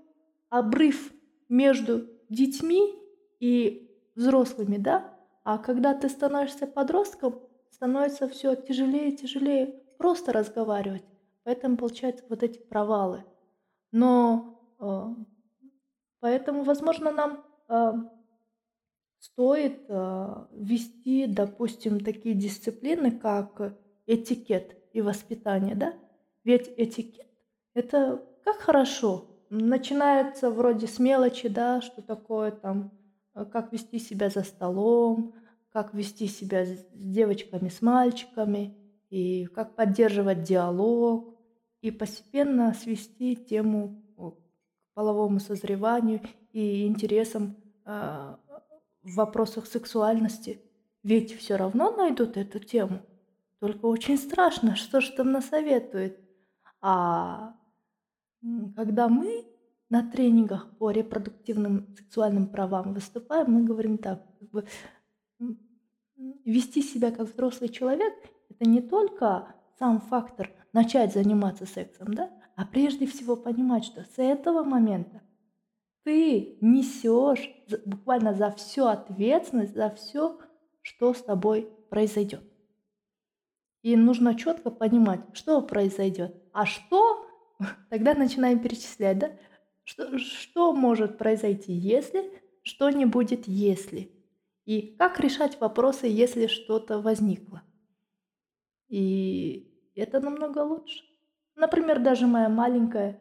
обрыв 0.48 1.12
между 1.48 2.08
детьми 2.28 2.92
и 3.38 3.88
взрослыми, 4.16 4.76
да? 4.76 5.14
А 5.44 5.58
когда 5.58 5.94
ты 5.94 6.08
становишься 6.08 6.66
подростком, 6.66 7.38
становится 7.70 8.28
все 8.28 8.56
тяжелее 8.56 9.10
и 9.10 9.16
тяжелее 9.16 9.66
просто 9.98 10.32
разговаривать. 10.32 11.04
Поэтому 11.44 11.76
получаются 11.76 12.24
вот 12.28 12.42
эти 12.42 12.58
провалы. 12.58 13.24
Но 13.92 14.58
э, 14.80 15.14
поэтому, 16.18 16.64
возможно, 16.64 17.12
нам 17.12 17.44
э, 17.68 17.92
стоит 19.20 19.84
э, 19.88 20.46
вести, 20.50 21.28
допустим, 21.28 22.00
такие 22.00 22.34
дисциплины, 22.34 23.12
как 23.12 23.78
этикет 24.06 24.76
и 24.96 25.02
воспитание, 25.02 25.74
да? 25.74 25.94
Ведь 26.44 26.72
этикет– 26.76 27.26
это 27.74 28.22
как 28.44 28.56
хорошо. 28.58 29.26
Начинается 29.50 30.50
вроде 30.50 30.86
с 30.86 30.98
мелочи, 30.98 31.48
да, 31.48 31.80
что 31.80 32.02
такое 32.02 32.50
там, 32.50 32.92
как 33.52 33.72
вести 33.72 33.98
себя 33.98 34.30
за 34.30 34.42
столом, 34.42 35.34
как 35.72 35.94
вести 35.94 36.26
себя 36.26 36.64
с 36.64 36.86
девочками, 36.92 37.68
с 37.68 37.82
мальчиками– 37.82 38.76
и 39.10 39.46
как 39.46 39.76
поддерживать 39.76 40.42
диалог, 40.42 41.34
и 41.80 41.90
постепенно 41.90 42.74
свести 42.74 43.36
тему 43.36 44.02
к 44.16 44.34
половому 44.94 45.40
созреванию 45.40 46.20
и 46.52 46.86
интересам 46.86 47.56
э, 47.84 48.36
в 49.02 49.14
вопросах 49.14 49.66
сексуальности. 49.66 50.60
Ведь 51.02 51.36
все 51.36 51.56
равно 51.56 51.94
найдут 51.94 52.36
эту 52.36 52.58
тему. 52.58 53.00
Только 53.60 53.86
очень 53.86 54.18
страшно, 54.18 54.76
что 54.76 55.00
же 55.00 55.12
там 55.12 55.32
насоветует. 55.32 56.20
А 56.80 57.56
когда 58.74 59.08
мы 59.08 59.46
на 59.88 60.08
тренингах 60.10 60.76
по 60.78 60.90
репродуктивным 60.90 61.94
сексуальным 61.96 62.48
правам 62.48 62.92
выступаем, 62.92 63.52
мы 63.52 63.64
говорим 63.64 63.98
так, 63.98 64.24
как 64.38 64.50
бы, 64.50 64.66
вести 66.44 66.82
себя 66.82 67.10
как 67.10 67.28
взрослый 67.28 67.68
человек 67.68 68.14
это 68.48 68.68
не 68.68 68.80
только 68.80 69.54
сам 69.78 70.00
фактор 70.00 70.50
начать 70.72 71.12
заниматься 71.12 71.66
сексом, 71.66 72.14
да, 72.14 72.30
а 72.54 72.64
прежде 72.64 73.06
всего 73.06 73.36
понимать, 73.36 73.84
что 73.84 74.02
с 74.02 74.18
этого 74.18 74.64
момента 74.64 75.22
ты 76.04 76.56
несешь 76.60 77.50
буквально 77.84 78.32
за 78.34 78.50
всю 78.52 78.84
ответственность, 78.84 79.74
за 79.74 79.90
все, 79.90 80.38
что 80.82 81.12
с 81.12 81.22
тобой 81.22 81.68
произойдет. 81.90 82.42
И 83.86 83.94
нужно 83.94 84.34
четко 84.34 84.72
понимать, 84.72 85.20
что 85.32 85.62
произойдет. 85.62 86.34
А 86.52 86.66
что, 86.66 87.24
тогда 87.88 88.14
начинаем 88.14 88.58
перечислять, 88.58 89.20
да? 89.20 89.30
Что, 89.84 90.18
что 90.18 90.72
может 90.72 91.18
произойти, 91.18 91.72
если, 91.72 92.28
что 92.62 92.90
не 92.90 93.04
будет, 93.04 93.46
если. 93.46 94.10
И 94.64 94.96
как 94.98 95.20
решать 95.20 95.60
вопросы, 95.60 96.08
если 96.08 96.48
что-то 96.48 97.00
возникло. 97.00 97.62
И 98.88 99.72
это 99.94 100.18
намного 100.18 100.64
лучше. 100.64 101.04
Например, 101.54 102.00
даже 102.00 102.26
моя 102.26 102.48
маленькая 102.48 103.20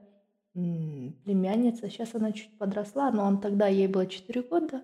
племянница, 0.54 1.92
сейчас 1.92 2.16
она 2.16 2.32
чуть 2.32 2.58
подросла, 2.58 3.12
но 3.12 3.26
он 3.26 3.40
тогда 3.40 3.68
ей 3.68 3.86
было 3.86 4.08
4 4.08 4.42
года, 4.42 4.84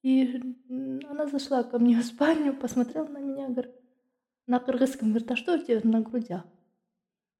и 0.00 0.40
она 1.10 1.26
зашла 1.26 1.62
ко 1.62 1.78
мне 1.78 2.00
в 2.00 2.04
спальню, 2.06 2.56
посмотрела 2.56 3.06
на 3.06 3.18
меня, 3.18 3.48
говорит, 3.50 3.79
на 4.50 4.58
кыргызском, 4.58 5.16
а 5.28 5.36
что 5.36 5.54
у 5.54 5.58
тебя 5.58 5.80
на 5.84 6.00
грудях? 6.00 6.44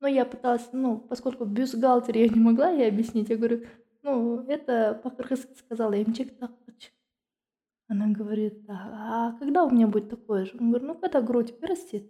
Но 0.01 0.07
я 0.07 0.25
пыталась, 0.25 0.69
ну, 0.73 0.99
поскольку 0.99 1.45
бюстгальтер 1.45 2.17
я 2.17 2.29
не 2.29 2.41
могла 2.41 2.71
ей 2.71 2.89
объяснить, 2.89 3.29
я 3.31 3.37
говорю, 3.37 3.67
ну, 4.03 4.47
это 4.47 4.99
по-кыргызски 5.03 5.59
сказала, 5.59 5.93
имчик 5.95 6.39
так 6.39 6.53
Она 7.89 8.07
говорит, 8.09 8.65
а, 8.69 9.33
а 9.35 9.39
когда 9.39 9.65
у 9.65 9.71
меня 9.71 9.89
будет 9.89 10.09
такое 10.09 10.45
же? 10.45 10.53
Он 10.59 10.71
говорит, 10.71 10.87
ну, 10.87 10.95
когда 10.95 11.21
грудь 11.21 11.53
вырастет, 11.61 12.05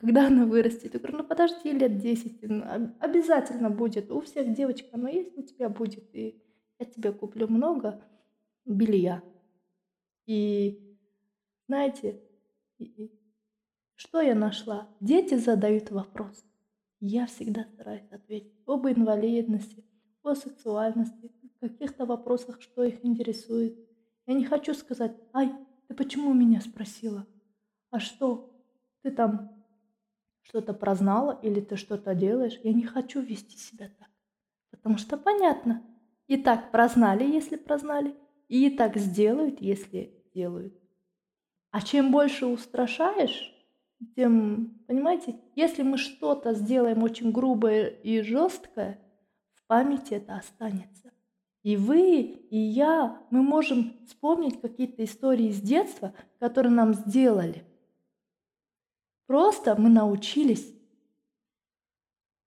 когда 0.00 0.28
она 0.28 0.46
вырастет? 0.46 0.94
Я 0.94 1.00
говорю, 1.00 1.18
ну 1.18 1.24
подожди 1.24 1.72
лет 1.72 1.98
10, 1.98 2.42
ну, 2.42 2.94
обязательно 3.00 3.70
будет. 3.70 4.10
У 4.12 4.20
всех 4.20 4.54
девочек 4.54 4.86
оно 4.92 5.08
есть, 5.08 5.36
у 5.36 5.42
тебя 5.42 5.68
будет. 5.68 6.14
И 6.14 6.40
я 6.78 6.86
тебе 6.86 7.10
куплю 7.12 7.48
много 7.48 8.00
белья. 8.64 9.20
И 10.26 10.96
знаете, 11.66 12.20
что 13.98 14.20
я 14.20 14.34
нашла? 14.34 14.88
Дети 15.00 15.34
задают 15.34 15.90
вопрос. 15.90 16.44
Я 17.00 17.26
всегда 17.26 17.64
стараюсь 17.64 18.10
ответить 18.12 18.54
об 18.64 18.86
инвалидности, 18.86 19.84
о 20.22 20.34
сексуальности, 20.34 21.32
каких-то 21.60 22.06
вопросах, 22.06 22.62
что 22.62 22.84
их 22.84 23.04
интересует. 23.04 23.76
Я 24.26 24.34
не 24.34 24.44
хочу 24.44 24.72
сказать, 24.74 25.16
ай, 25.32 25.52
ты 25.88 25.94
почему 25.94 26.32
меня 26.32 26.60
спросила? 26.60 27.26
А 27.90 27.98
что? 27.98 28.54
Ты 29.02 29.10
там 29.10 29.50
что-то 30.42 30.74
прознала 30.74 31.38
или 31.42 31.60
ты 31.60 31.76
что-то 31.76 32.14
делаешь, 32.14 32.58
я 32.62 32.72
не 32.72 32.84
хочу 32.84 33.20
вести 33.20 33.56
себя 33.56 33.90
так. 33.98 34.08
Потому 34.70 34.96
что 34.98 35.16
понятно, 35.16 35.82
и 36.28 36.36
так 36.36 36.70
прознали, 36.70 37.24
если 37.24 37.56
прознали, 37.56 38.14
и 38.46 38.70
так 38.70 38.96
сделают, 38.96 39.60
если 39.60 40.24
делают. 40.34 40.74
А 41.70 41.82
чем 41.82 42.12
больше 42.12 42.46
устрашаешь, 42.46 43.57
тем, 44.14 44.80
понимаете, 44.86 45.36
если 45.56 45.82
мы 45.82 45.98
что-то 45.98 46.54
сделаем 46.54 47.02
очень 47.02 47.32
грубое 47.32 47.86
и 47.86 48.22
жесткое, 48.22 48.98
в 49.54 49.66
памяти 49.66 50.14
это 50.14 50.36
останется. 50.36 51.12
И 51.62 51.76
вы, 51.76 52.20
и 52.20 52.56
я, 52.56 53.20
мы 53.30 53.42
можем 53.42 53.96
вспомнить 54.06 54.60
какие-то 54.60 55.04
истории 55.04 55.48
из 55.48 55.60
детства, 55.60 56.14
которые 56.38 56.72
нам 56.72 56.94
сделали. 56.94 57.64
Просто 59.26 59.78
мы 59.78 59.90
научились 59.90 60.74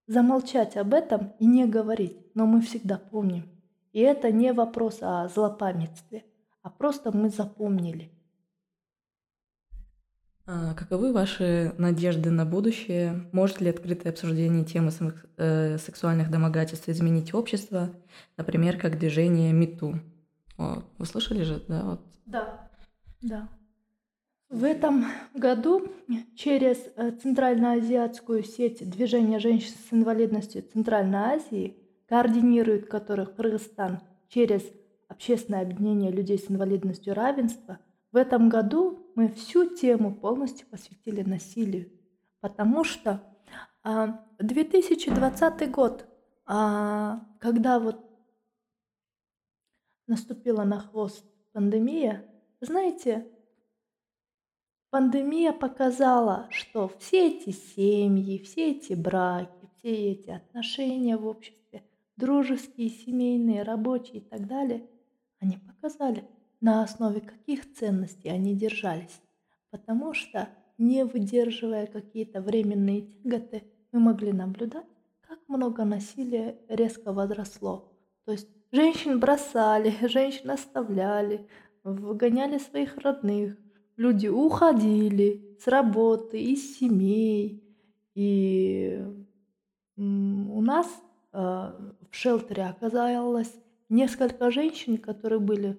замолчать 0.08 0.78
об 0.78 0.94
этом 0.94 1.34
и 1.40 1.46
не 1.46 1.66
говорить, 1.66 2.18
но 2.34 2.46
мы 2.46 2.62
всегда 2.62 2.98
помним. 2.98 3.48
И 3.92 4.00
это 4.00 4.32
не 4.32 4.54
вопрос 4.54 5.00
о 5.02 5.28
злопамятстве, 5.28 6.26
а 6.62 6.70
просто 6.70 7.16
мы 7.16 7.30
запомнили. 7.30 8.12
А 10.54 10.74
каковы 10.74 11.14
ваши 11.14 11.74
надежды 11.78 12.30
на 12.30 12.46
будущее? 12.46 13.26
Может 13.32 13.62
ли 13.62 13.70
открытое 13.70 14.10
обсуждение 14.10 14.66
темы 14.66 14.92
э, 15.38 15.78
сексуальных 15.78 16.30
домогательств 16.30 16.90
изменить 16.90 17.34
общество, 17.34 17.90
например, 18.36 18.78
как 18.78 19.00
движение 19.00 19.54
МИТУ? 19.54 20.02
Вы 20.58 21.06
слышали 21.06 21.44
же, 21.44 21.64
да? 21.70 21.84
Вот. 21.84 22.02
Да, 22.26 22.70
да. 23.22 23.48
В 24.50 24.66
этом 24.66 25.06
году 25.34 25.88
через 26.36 26.80
э, 26.98 27.12
Центральноазиатскую 27.24 28.44
сеть 28.44 28.90
движения 28.90 29.40
женщин 29.40 29.72
с 29.90 29.94
инвалидностью 29.94 30.64
Центральной 30.64 31.38
Азии, 31.38 31.78
координирует 32.10 32.90
которых 32.90 33.36
Кыргызстан 33.36 34.02
через 34.28 34.64
общественное 35.08 35.62
объединение 35.62 36.12
людей 36.12 36.38
с 36.38 36.52
инвалидностью 36.52 37.14
равенства, 37.14 37.80
в 38.12 38.17
этом 38.17 38.50
году 38.50 39.12
мы 39.15 39.30
всю 39.30 39.76
тему 39.76 40.13
полностью 40.13 40.67
посвятили 40.67 41.21
насилию, 41.21 41.91
потому 42.39 42.84
что 42.84 43.24
2020 43.84 45.62
а, 45.62 45.67
год, 45.67 46.06
а, 46.45 47.21
когда 47.39 47.80
вот 47.80 48.06
наступила 50.08 50.63
на 50.63 50.80
хвост 50.80 51.26
пандемия, 51.54 52.26
знаете, 52.60 53.28
пандемия 54.89 55.54
показала, 55.54 56.47
что 56.52 56.89
все 57.00 57.30
эти 57.30 57.52
семьи, 57.52 58.38
все 58.43 58.71
эти 58.71 58.93
браки, 58.93 59.69
все 59.78 60.12
эти 60.12 60.30
отношения 60.30 61.17
в 61.17 61.26
обществе, 61.26 61.84
дружеские, 62.17 62.89
семейные, 62.89 63.63
рабочие 63.63 64.17
и 64.17 64.21
так 64.21 64.47
далее, 64.47 64.88
они 65.39 65.58
показали, 65.58 66.24
на 66.62 66.84
основе 66.84 67.21
каких 67.21 67.74
ценностей 67.74 68.30
они 68.30 68.56
держались. 68.56 69.21
Потому 69.71 70.13
что, 70.13 70.47
не 70.78 71.04
выдерживая 71.04 71.88
какие-то 71.88 72.41
временные 72.41 73.02
тяготы, 73.02 73.63
мы 73.91 74.00
могли 74.00 74.32
наблюдать, 74.32 74.86
как 75.28 75.39
много 75.47 75.84
насилия 75.84 76.58
резко 76.69 77.12
возросло. 77.12 77.91
То 78.26 78.32
есть 78.32 78.47
женщин 78.71 79.19
бросали, 79.19 79.93
женщин 80.08 80.52
оставляли, 80.52 81.47
выгоняли 81.84 82.58
своих 82.60 82.97
родных, 82.97 83.58
люди 83.97 84.28
уходили 84.28 85.58
с 85.60 85.67
работы, 85.67 86.41
из 86.41 86.78
семей. 86.78 87.63
И 88.13 89.04
у 89.97 90.62
нас 90.62 90.88
э, 91.34 91.38
в 91.38 92.15
шелтере 92.15 92.65
оказалось 92.65 93.54
несколько 93.89 94.52
женщин, 94.52 94.97
которые 94.97 95.39
были 95.39 95.78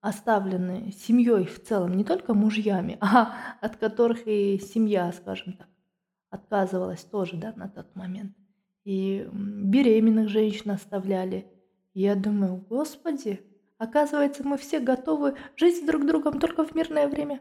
оставлены 0.00 0.92
семьей 0.92 1.46
в 1.46 1.62
целом, 1.62 1.96
не 1.96 2.04
только 2.04 2.34
мужьями, 2.34 2.98
а 3.00 3.34
от 3.60 3.76
которых 3.76 4.26
и 4.26 4.58
семья, 4.58 5.12
скажем 5.12 5.54
так, 5.54 5.68
отказывалась 6.30 7.04
тоже 7.04 7.36
да, 7.36 7.52
на 7.56 7.68
тот 7.68 7.94
момент. 7.94 8.36
И 8.84 9.28
беременных 9.32 10.28
женщин 10.28 10.70
оставляли. 10.70 11.46
Я 11.92 12.14
думаю, 12.14 12.64
господи, 12.68 13.40
оказывается, 13.78 14.46
мы 14.46 14.58
все 14.58 14.78
готовы 14.78 15.36
жить 15.56 15.78
с 15.78 15.86
друг 15.86 16.06
другом 16.06 16.38
только 16.38 16.64
в 16.64 16.74
мирное 16.74 17.08
время. 17.08 17.40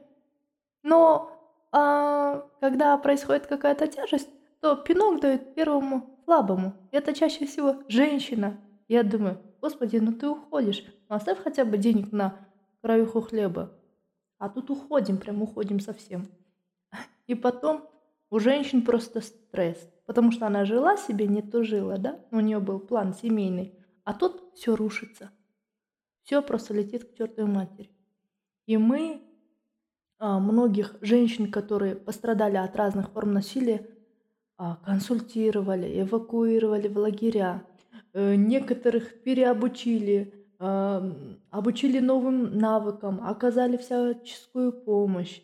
Но 0.81 1.31
а, 1.71 2.47
когда 2.61 2.97
происходит 2.97 3.47
какая-то 3.47 3.87
тяжесть, 3.87 4.29
то 4.61 4.75
пинок 4.75 5.19
дают 5.21 5.53
первому 5.53 6.17
слабому. 6.25 6.73
Это 6.91 7.13
чаще 7.13 7.45
всего 7.45 7.83
женщина. 7.87 8.57
Я 8.87 9.03
думаю, 9.03 9.41
господи, 9.61 9.97
ну 9.97 10.13
ты 10.13 10.27
уходишь, 10.29 10.85
ну 11.09 11.15
оставь 11.15 11.39
хотя 11.39 11.65
бы 11.65 11.77
денег 11.77 12.11
на 12.11 12.47
краюху 12.81 13.21
хлеба. 13.21 13.71
А 14.37 14.49
тут 14.49 14.69
уходим, 14.69 15.17
прям 15.17 15.41
уходим 15.41 15.79
совсем. 15.79 16.27
И 17.27 17.35
потом 17.35 17.89
у 18.29 18.39
женщин 18.39 18.83
просто 18.83 19.21
стресс, 19.21 19.89
потому 20.05 20.31
что 20.31 20.45
она 20.45 20.65
жила 20.65 20.97
себе, 20.97 21.27
не 21.27 21.41
то 21.41 21.63
жила, 21.63 21.97
да? 21.97 22.19
У 22.31 22.39
нее 22.39 22.59
был 22.59 22.79
план 22.79 23.13
семейный, 23.13 23.73
а 24.03 24.13
тут 24.13 24.53
все 24.53 24.75
рушится. 24.75 25.31
Все 26.23 26.41
просто 26.41 26.73
летит 26.73 27.05
к 27.05 27.15
чертовой 27.17 27.51
матери. 27.51 27.89
И 28.65 28.77
мы 28.77 29.21
а, 30.17 30.39
многих 30.39 30.95
женщин, 31.01 31.51
которые 31.51 31.95
пострадали 31.95 32.57
от 32.57 32.75
разных 32.75 33.11
форм 33.11 33.33
насилия, 33.33 33.87
а, 34.57 34.77
консультировали, 34.77 36.01
эвакуировали 36.01 36.87
в 36.87 36.97
лагеря, 36.97 37.63
некоторых 38.15 39.21
переобучили, 39.23 40.33
обучили 40.57 41.99
новым 41.99 42.57
навыкам, 42.57 43.19
оказали 43.21 43.77
всяческую 43.77 44.71
помощь. 44.71 45.41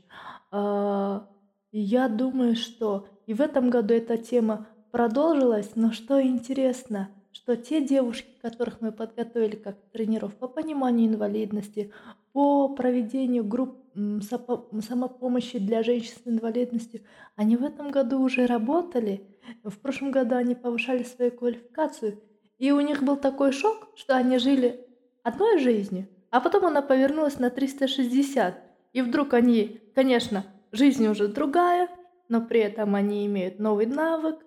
А, 0.51 1.27
я 1.71 2.07
думаю, 2.07 2.55
что 2.55 3.07
и 3.25 3.33
в 3.33 3.41
этом 3.41 3.69
году 3.69 3.93
эта 3.93 4.17
тема 4.17 4.67
продолжилась, 4.91 5.71
но 5.75 5.91
что 5.91 6.21
интересно, 6.21 7.09
что 7.31 7.55
те 7.55 7.85
девушки, 7.85 8.29
которых 8.41 8.81
мы 8.81 8.91
подготовили 8.91 9.55
как 9.55 9.77
тренеров 9.91 10.35
по 10.35 10.47
пониманию 10.47 11.09
инвалидности, 11.09 11.93
по 12.33 12.69
проведению 12.69 13.45
групп 13.45 13.77
самопомощи 13.93 15.59
для 15.59 15.83
женщин 15.83 16.13
с 16.23 16.27
инвалидностью, 16.27 17.01
они 17.35 17.57
в 17.57 17.63
этом 17.63 17.91
году 17.91 18.21
уже 18.21 18.45
работали. 18.45 19.21
В 19.63 19.77
прошлом 19.79 20.11
году 20.11 20.35
они 20.35 20.55
повышали 20.55 21.03
свою 21.03 21.31
квалификацию. 21.31 22.19
И 22.61 22.71
у 22.71 22.79
них 22.79 23.01
был 23.01 23.17
такой 23.17 23.53
шок, 23.53 23.87
что 23.95 24.15
они 24.15 24.37
жили 24.37 24.85
одной 25.23 25.57
жизнью, 25.57 26.07
а 26.29 26.39
потом 26.39 26.67
она 26.67 26.83
повернулась 26.83 27.39
на 27.39 27.49
360. 27.49 28.55
И 28.93 29.01
вдруг 29.01 29.33
они, 29.33 29.81
конечно, 29.95 30.45
жизнь 30.71 31.07
уже 31.07 31.27
другая, 31.27 31.89
но 32.29 32.39
при 32.39 32.59
этом 32.59 32.93
они 32.93 33.25
имеют 33.25 33.57
новый 33.57 33.87
навык, 33.87 34.45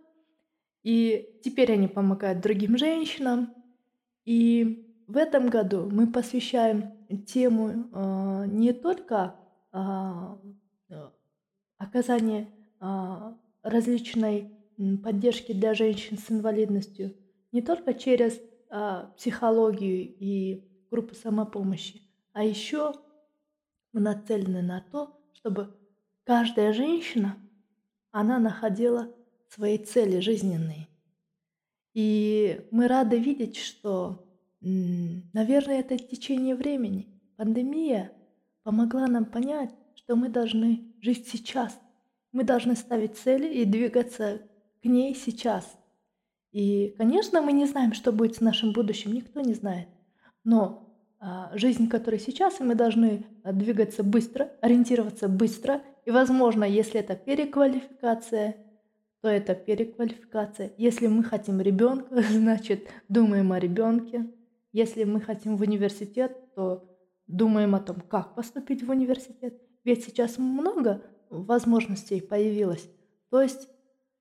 и 0.85 1.41
теперь 1.43 1.73
они 1.73 1.89
помогают 1.89 2.41
другим 2.41 2.79
женщинам. 2.79 3.53
И 4.25 4.95
в 5.09 5.17
этом 5.17 5.49
году 5.49 5.91
мы 5.91 6.07
посвящаем 6.07 6.93
тему 7.27 7.89
э, 7.93 8.45
не 8.47 8.73
только 8.73 9.35
а, 9.73 10.39
э, 10.89 11.11
оказания 11.79 12.47
э, 12.81 13.33
различной 13.65 14.53
поддержки 15.03 15.51
для 15.51 15.75
женщин 15.75 16.17
с 16.17 16.31
инвалидностью, 16.31 17.17
не 17.55 17.63
только 17.63 17.95
через 17.95 18.41
а, 18.69 19.13
психологию 19.17 20.13
и 20.19 20.69
группы 20.91 21.15
самопомощи, 21.15 22.03
а 22.33 22.43
еще 22.43 22.93
мы 23.93 24.01
нацелены 24.01 24.61
на 24.61 24.85
то, 24.91 25.17
чтобы 25.35 25.73
каждая 26.25 26.73
женщина, 26.73 27.37
она 28.11 28.41
находила 28.41 29.15
свои 29.49 29.79
цели 29.79 30.19
жизненные. 30.19 30.89
И 31.93 32.67
мы 32.73 32.89
рады 32.89 33.21
видеть, 33.21 33.57
что, 33.57 34.27
наверное, 34.61 35.79
это 35.79 35.97
течение 35.97 36.57
времени. 36.57 37.07
Пандемия 37.37 38.11
помогла 38.65 39.07
нам 39.07 39.27
понять, 39.27 39.71
что 39.95 40.17
мы 40.17 40.29
должны 40.29 40.93
жить 41.01 41.29
сейчас. 41.29 41.79
Мы 42.33 42.43
должны 42.43 42.75
ставить 42.75 43.17
цели 43.17 43.47
и 43.47 43.65
двигаться 43.65 44.43
к 44.83 44.87
ней 44.87 45.15
сейчас– 45.15 45.73
и, 46.55 46.95
конечно, 46.97 47.43
мы 47.43 47.51
не 47.51 47.67
знаем, 47.67 47.93
что 47.95 48.13
будет 48.13 48.37
с 48.37 48.41
нашим 48.41 48.73
будущим, 48.73 49.13
никто 49.13 49.41
не 49.41 49.55
знает. 49.55 49.89
Но 50.45 50.89
а, 51.19 51.51
жизнь, 51.59 51.89
которая 51.89 52.21
сейчас, 52.21 52.61
и 52.61 52.63
мы 52.63 52.77
должны 52.77 53.27
а, 53.43 53.53
двигаться 53.53 54.05
быстро, 54.05 54.53
ориентироваться 54.61 55.29
быстро. 55.29 55.83
И, 56.05 56.13
возможно, 56.13 56.63
если 56.63 57.01
это 57.01 57.17
переквалификация, 57.17 58.57
то 59.21 59.29
это 59.29 59.57
переквалификация. 59.57 60.71
Если 60.79 61.09
мы 61.09 61.25
хотим 61.25 61.61
ребенка, 61.61 62.23
значит, 62.31 62.89
думаем 63.09 63.51
о 63.51 63.59
ребенке. 63.59 64.31
Если 64.71 65.03
мы 65.03 65.21
хотим 65.21 65.57
в 65.57 65.63
университет, 65.63 66.55
то 66.55 66.89
думаем 67.27 67.75
о 67.75 67.81
том, 67.81 67.97
как 68.01 68.37
поступить 68.37 68.85
в 68.85 68.91
университет. 68.91 69.61
Ведь 69.83 70.05
сейчас 70.05 70.39
много 70.39 71.03
возможностей 71.31 72.21
появилось. 72.21 72.89
То 73.31 73.43
есть 73.43 73.67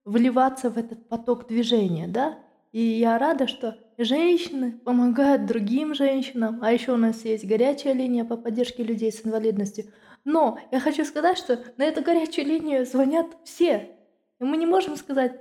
вливаться 0.05 0.69
в 0.69 0.77
этот 0.77 1.07
поток 1.07 1.47
движения, 1.47 2.07
да? 2.07 2.39
И 2.71 2.81
я 2.81 3.17
рада, 3.19 3.47
что 3.47 3.77
женщины 3.97 4.71
помогают 4.71 5.45
другим 5.45 5.93
женщинам, 5.93 6.59
а 6.61 6.73
еще 6.73 6.93
у 6.93 6.97
нас 6.97 7.23
есть 7.23 7.45
горячая 7.45 7.93
линия 7.93 8.25
по 8.25 8.35
поддержке 8.35 8.83
людей 8.83 9.11
с 9.11 9.25
инвалидностью. 9.25 9.85
Но 10.25 10.57
я 10.71 10.79
хочу 10.79 11.05
сказать, 11.05 11.37
что 11.37 11.59
на 11.77 11.83
эту 11.83 12.01
горячую 12.01 12.47
линию 12.47 12.85
звонят 12.85 13.27
все. 13.43 13.91
И 14.39 14.43
мы 14.43 14.57
не 14.57 14.65
можем 14.65 14.95
сказать, 14.95 15.39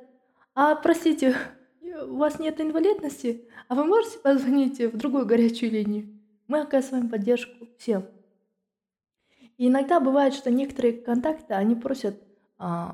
а 0.54 0.74
простите, 0.74 1.34
у 1.80 2.16
вас 2.16 2.38
нет 2.38 2.60
инвалидности, 2.60 3.48
а 3.68 3.74
вы 3.74 3.84
можете 3.84 4.18
позвонить 4.18 4.78
в 4.80 4.96
другую 4.96 5.24
горячую 5.24 5.72
линию? 5.72 6.20
Мы 6.48 6.60
оказываем 6.60 7.08
поддержку 7.08 7.68
всем. 7.78 8.04
И 9.56 9.68
иногда 9.68 10.00
бывает, 10.00 10.34
что 10.34 10.50
некоторые 10.50 10.94
контакты, 10.94 11.54
они 11.54 11.74
просят 11.74 12.16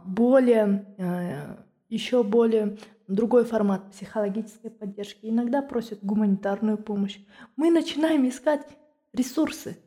более, 0.05 0.87
э, 0.97 1.57
еще 1.89 2.23
более 2.23 2.79
другой 3.07 3.45
формат 3.45 3.91
психологической 3.91 4.71
поддержки. 4.71 5.21
Иногда 5.23 5.63
просят 5.63 5.99
гуманитарную 6.03 6.79
помощь. 6.79 7.19
Мы 7.57 7.71
начинаем 7.71 8.29
искать 8.29 8.67
ресурсы, 9.13 9.79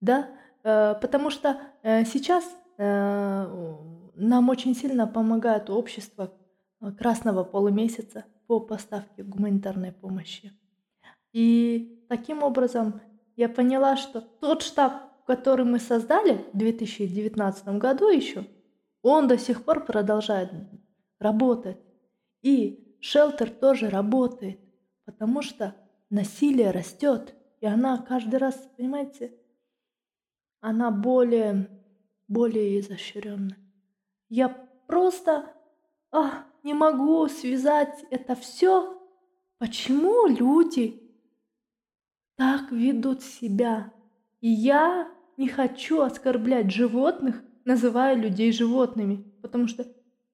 да, 0.00 0.28
э, 0.62 0.94
потому 1.00 1.30
что 1.30 1.58
э, 1.82 2.04
сейчас 2.04 2.44
нам 2.80 4.48
очень 4.50 4.76
сильно 4.76 5.08
помогает 5.08 5.68
общество 5.68 6.32
Красного 6.96 7.42
полумесяца 7.42 8.24
по 8.46 8.60
поставке 8.60 9.24
гуманитарной 9.24 9.90
помощи. 9.90 10.52
И 11.32 12.04
таким 12.08 12.44
образом 12.44 13.00
я 13.34 13.48
поняла, 13.48 13.96
что 13.96 14.20
тот 14.20 14.62
штаб, 14.62 14.92
который 15.26 15.64
мы 15.64 15.80
создали 15.80 16.44
в 16.52 16.56
2019 16.56 17.66
году 17.80 18.10
еще, 18.10 18.46
он 19.08 19.28
до 19.28 19.38
сих 19.38 19.64
пор 19.64 19.84
продолжает 19.84 20.52
работать. 21.18 21.78
И 22.42 22.96
шелтер 23.00 23.50
тоже 23.50 23.90
работает, 23.90 24.60
потому 25.04 25.42
что 25.42 25.74
насилие 26.10 26.70
растет. 26.70 27.34
и 27.60 27.66
она 27.66 27.98
каждый 27.98 28.36
раз, 28.36 28.54
понимаете, 28.76 29.34
она 30.60 30.90
более, 30.90 31.68
более 32.28 32.78
изощренная. 32.78 33.58
Я 34.28 34.48
просто 34.86 35.52
а, 36.10 36.44
не 36.62 36.74
могу 36.74 37.26
связать 37.28 38.04
это 38.10 38.34
все. 38.34 39.00
Почему 39.58 40.26
люди 40.26 41.02
так 42.36 42.70
ведут 42.70 43.22
себя? 43.22 43.92
И 44.40 44.48
я 44.48 45.10
не 45.36 45.48
хочу 45.48 46.00
оскорблять 46.00 46.70
животных, 46.70 47.42
называя 47.68 48.14
людей 48.16 48.50
животными, 48.50 49.16
потому 49.42 49.68
что 49.68 49.86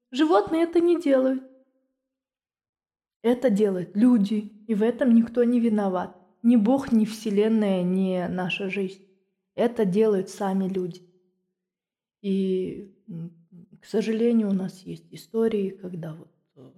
животные 0.09 0.63
это 0.63 0.79
не 0.79 1.01
делают. 1.01 1.43
Это 3.21 3.49
делают 3.49 3.93
люди, 3.93 4.53
и 4.67 4.73
в 4.73 4.81
этом 4.81 5.13
никто 5.13 5.43
не 5.43 5.59
виноват. 5.59 6.15
Ни 6.43 6.55
Бог, 6.55 6.93
ни 6.93 7.03
Вселенная, 7.03 7.83
ни 7.83 8.25
наша 8.29 8.69
жизнь. 8.69 9.05
Это 9.53 9.83
делают 9.83 10.29
сами 10.29 10.69
люди. 10.69 11.01
И, 12.21 12.95
к 13.81 13.85
сожалению, 13.85 14.49
у 14.49 14.53
нас 14.53 14.79
есть 14.83 15.07
истории, 15.11 15.71
когда 15.71 16.13
вот 16.13 16.31
э, 16.55 16.71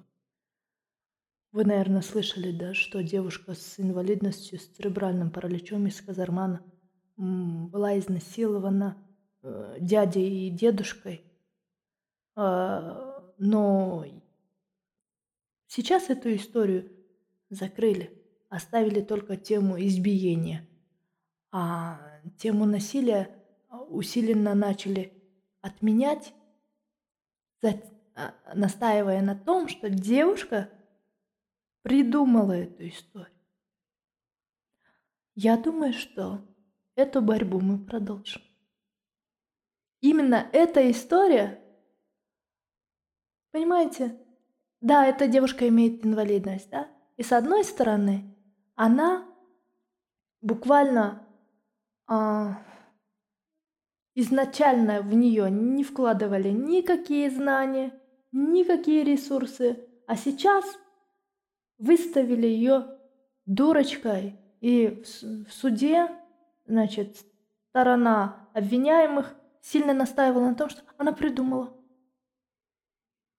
вы, 1.52 1.66
наверное, 1.66 2.02
слышали, 2.02 2.52
да, 2.52 2.74
что 2.74 3.04
девушка 3.04 3.54
с 3.54 3.80
инвалидностью, 3.80 4.60
с 4.60 4.66
церебральным 4.66 5.30
параличом 5.30 5.86
из 5.86 6.02
Казармана 6.02 6.64
была 7.16 8.00
изнасилована 8.00 8.98
э, 9.48 9.78
дядей 9.80 10.48
и 10.48 10.50
дедушкой. 10.50 11.24
Э, 12.36 13.22
но 13.38 14.06
сейчас 15.68 16.10
эту 16.10 16.36
историю 16.36 16.92
закрыли 17.50 18.18
оставили 18.50 19.02
только 19.02 19.36
тему 19.36 19.80
избиения, 19.80 20.68
а 21.52 22.00
тему 22.38 22.66
насилия 22.66 23.30
усиленно 23.90 24.56
начали 24.56 25.14
отменять, 25.62 26.34
а, 27.64 28.34
настаивая 28.54 29.22
на 29.22 29.36
том, 29.36 29.68
что 29.68 29.90
девушка 29.90 30.70
придумала 31.82 32.54
эту 32.54 32.88
историю. 32.88 33.32
Я 35.36 35.58
думаю, 35.58 35.94
что 35.94 36.42
эту 36.96 37.22
борьбу 37.22 37.60
мы 37.60 37.78
продолжим. 37.78 38.42
Именно 40.10 40.48
эта 40.54 40.90
история, 40.90 41.62
понимаете, 43.52 44.18
да, 44.80 45.06
эта 45.06 45.28
девушка 45.28 45.68
имеет 45.68 46.06
инвалидность, 46.06 46.70
да, 46.70 46.88
и 47.18 47.24
с 47.24 47.34
одной 47.34 47.66
стороны, 47.66 48.34
она 48.76 49.28
буквально 50.40 51.28
а, 52.08 52.64
изначально 54.16 55.02
в 55.02 55.14
нее 55.14 55.52
не 55.52 55.84
вкладывали 55.84 56.52
никакие 56.52 57.30
знания, 57.30 57.92
никакие 58.32 59.04
ресурсы, 59.04 59.90
а 60.08 60.16
сейчас 60.16 60.64
выставили 61.80 62.48
ее 62.48 62.98
дурочкой, 63.46 64.40
и 64.62 65.04
в, 65.04 65.50
в 65.50 65.52
суде, 65.52 66.08
значит, 66.66 67.18
сторона 67.72 68.48
обвиняемых 68.54 69.36
сильно 69.62 69.94
настаивала 69.94 70.50
на 70.50 70.56
том, 70.56 70.70
что 70.70 70.82
она 70.98 71.12
придумала. 71.12 71.74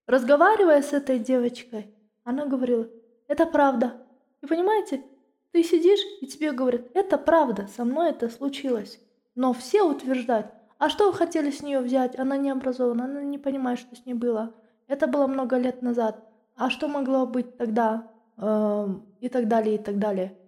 Разговаривая 0.06 0.82
с 0.82 0.92
этой 0.92 1.18
девочкой, 1.18 1.94
она 2.24 2.46
говорила, 2.46 2.88
это 3.26 3.46
правда. 3.46 4.06
И 4.40 4.46
понимаете, 4.46 5.04
ты 5.52 5.62
сидишь, 5.62 6.00
и 6.20 6.26
тебе 6.26 6.52
говорят, 6.52 6.82
это 6.94 7.18
правда, 7.18 7.68
со 7.68 7.84
мной 7.84 8.10
это 8.10 8.28
случилось. 8.28 9.00
Но 9.34 9.52
все 9.52 9.82
утверждают, 9.82 10.46
а 10.78 10.88
что 10.88 11.10
вы 11.10 11.12
хотели 11.12 11.50
с 11.50 11.62
нее 11.62 11.80
взять? 11.80 12.18
Она 12.18 12.36
не 12.36 12.50
образована, 12.50 13.04
она 13.04 13.22
не 13.22 13.38
понимает, 13.38 13.78
что 13.80 13.96
с 13.96 14.06
ней 14.06 14.14
было. 14.14 14.54
Это 14.86 15.06
было 15.06 15.26
много 15.26 15.58
лет 15.58 15.82
назад. 15.82 16.24
А 16.56 16.70
что 16.70 16.88
могло 16.88 17.26
быть 17.26 17.56
тогда? 17.56 18.10
Эм, 18.36 19.04
и 19.20 19.28
так 19.28 19.48
далее, 19.48 19.74
и 19.74 19.78
так 19.78 19.98
далее. 19.98 20.38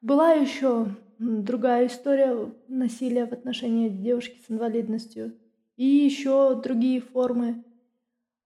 Была 0.00 0.32
еще 0.32 0.86
другая 1.42 1.86
история 1.86 2.52
насилия 2.68 3.26
в 3.26 3.32
отношении 3.32 3.88
девушки 3.88 4.40
с 4.46 4.50
инвалидностью. 4.50 5.34
И 5.76 5.84
еще 5.84 6.60
другие 6.60 7.00
формы. 7.00 7.64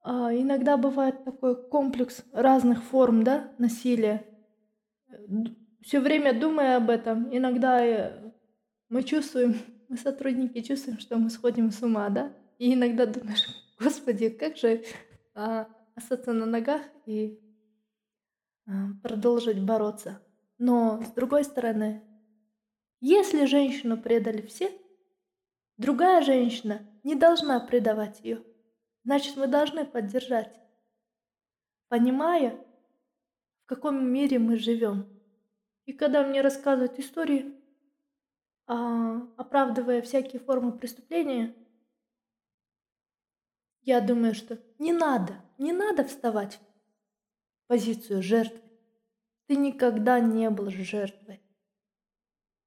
А, 0.03 0.33
иногда 0.33 0.77
бывает 0.77 1.25
такой 1.25 1.57
комплекс 1.69 2.25
разных 2.33 2.83
форм 2.83 3.25
да, 3.25 3.51
насилия 3.59 4.25
все 5.87 6.01
время 6.01 6.39
думая 6.39 6.79
об 6.79 6.91
этом, 6.91 7.29
иногда 7.35 7.85
э, 7.85 8.33
мы 8.89 9.05
чувствуем, 9.05 9.57
мы 9.89 9.97
сотрудники 9.97 10.61
чувствуем, 10.61 10.99
что 10.99 11.17
мы 11.17 11.31
сходим 11.31 11.71
с 11.71 11.81
ума, 11.83 12.09
да? 12.09 12.33
И 12.59 12.75
иногда 12.75 13.07
думаешь, 13.07 13.47
господи, 13.81 14.31
как 14.31 14.57
же 14.57 14.83
а, 15.35 15.69
остаться 15.95 16.33
на 16.33 16.45
ногах 16.45 16.83
и 17.07 17.39
а, 18.67 18.89
продолжить 19.03 19.61
бороться. 19.61 20.21
Но 20.59 21.03
с 21.03 21.13
другой 21.13 21.45
стороны, 21.45 22.03
если 23.01 23.45
женщину 23.45 23.97
предали 23.97 24.43
все, 24.43 24.73
другая 25.77 26.23
женщина 26.23 26.81
не 27.03 27.15
должна 27.15 27.61
предавать 27.61 28.21
ее. 28.21 28.43
Значит, 29.05 29.37
мы 29.37 29.47
должны 29.47 29.85
поддержать, 29.85 30.53
понимая, 31.89 32.59
в 33.65 33.67
каком 33.67 34.05
мире 34.11 34.39
мы 34.39 34.57
живем. 34.57 35.07
И 35.85 35.93
когда 35.93 36.27
мне 36.27 36.41
рассказывают 36.41 36.99
истории, 36.99 37.55
а, 38.67 39.23
оправдывая 39.37 40.03
всякие 40.03 40.41
формы 40.41 40.73
преступления, 40.73 41.55
я 43.83 44.01
думаю, 44.01 44.35
что 44.35 44.59
не 44.81 44.93
надо, 44.93 45.41
не 45.59 45.73
надо 45.73 46.03
вставать 46.03 46.59
в 47.63 47.69
позицию 47.69 48.23
жертвы. 48.23 48.61
Ты 49.47 49.55
никогда 49.55 50.19
не 50.19 50.51
был 50.51 50.71
жертвой. 50.71 51.41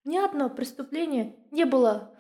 Ни 0.06 0.18
одно 0.18 0.50
преступление 0.50 1.36
не 1.52 1.66
было 1.66 2.14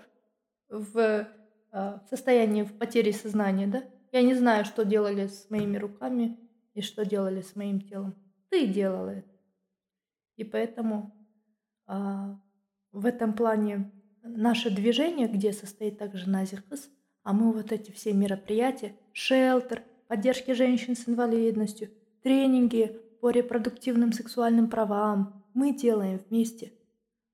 в 0.70 1.28
а, 1.72 2.02
состоянии 2.10 2.64
в 2.64 2.78
потере 2.78 3.14
сознания, 3.14 3.68
да? 3.68 3.84
Я 4.12 4.22
не 4.22 4.34
знаю, 4.34 4.66
что 4.66 4.86
делали 4.86 5.28
с 5.28 5.50
моими 5.50 5.78
руками 5.78 6.38
и 6.74 6.82
что 6.82 7.06
делали 7.06 7.42
с 7.42 7.56
моим 7.56 7.82
телом. 7.82 8.16
Ты 8.50 8.66
делала 8.68 9.10
это. 9.10 9.30
И 10.36 10.44
поэтому 10.44 11.14
а, 11.86 12.40
в 12.92 13.06
этом 13.06 13.34
плане 13.34 13.92
наше 14.24 14.70
движение, 14.70 15.28
где 15.28 15.54
состоит 15.54 15.98
также 15.98 16.30
Назихас, 16.30 16.90
а 17.24 17.34
мы 17.34 17.52
вот 17.52 17.72
эти 17.72 17.92
все 17.92 18.14
мероприятия, 18.14 18.96
шелтер, 19.14 19.84
поддержки 20.08 20.52
женщин 20.52 20.96
с 20.96 21.08
инвалидностью, 21.08 21.90
тренинги 22.24 23.00
по 23.22 23.30
репродуктивным 23.30 24.14
сексуальным 24.14 24.70
правам, 24.70 25.46
мы 25.54 25.76
делаем 25.76 26.20
вместе. 26.30 26.72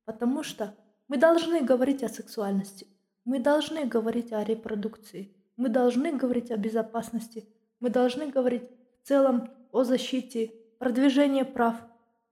Потому 0.06 0.44
что 0.44 0.76
мы 1.08 1.18
должны 1.18 1.62
говорить 1.62 2.04
о 2.04 2.10
сексуальности, 2.10 2.88
мы 3.26 3.39
должны 3.39 3.86
говорить 3.86 4.32
о 4.32 4.44
репродукции, 4.44 5.36
мы 5.58 5.70
должны 5.70 6.13
говорить 6.13 6.52
о 6.52 6.58
безопасности, 6.58 7.48
мы 7.80 7.89
должны 7.89 8.28
говорить 8.28 8.63
в 9.02 9.08
целом 9.08 9.50
о 9.72 9.84
защите 9.84 10.54
продвижение 10.80 11.46
прав, 11.46 11.76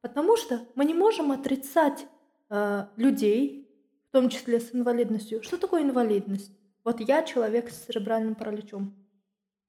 потому 0.02 0.38
что 0.38 0.62
мы 0.76 0.86
не 0.86 0.94
можем 0.94 1.32
отрицать 1.32 2.06
э, 2.50 2.86
людей, 2.96 3.68
в 4.10 4.12
том 4.12 4.30
числе 4.30 4.60
с 4.60 4.74
инвалидностью. 4.74 5.42
Что 5.42 5.58
такое 5.58 5.82
инвалидность? 5.82 6.52
Вот 6.84 7.00
я 7.00 7.24
человек 7.24 7.72
с 7.72 7.86
церебральным 7.86 8.36
параличом. 8.36 8.94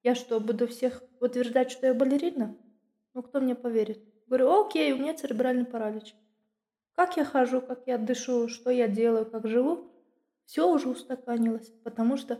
Я 0.02 0.14
что, 0.14 0.40
буду 0.40 0.66
всех 0.66 1.02
утверждать, 1.20 1.70
что 1.70 1.86
я 1.86 1.94
балерина? 1.94 2.54
Ну, 3.14 3.22
кто 3.22 3.40
мне 3.40 3.54
поверит? 3.54 4.02
Говорю, 4.26 4.60
окей, 4.60 4.92
у 4.92 4.98
меня 4.98 5.14
церебральный 5.14 5.64
паралич. 5.64 6.14
Как 6.94 7.16
я 7.16 7.24
хожу, 7.24 7.60
как 7.60 7.86
я 7.86 7.98
дышу, 7.98 8.48
что 8.48 8.70
я 8.70 8.88
делаю, 8.88 9.26
как 9.26 9.48
живу, 9.48 9.90
все 10.46 10.70
уже 10.70 10.88
устаканилось, 10.88 11.68
потому 11.82 12.16
что 12.16 12.38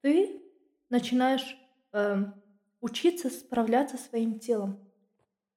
ты 0.00 0.42
начинаешь 0.90 1.58
э, 1.92 2.16
учиться 2.80 3.30
справляться 3.30 3.96
своим 3.96 4.38
телом. 4.38 4.78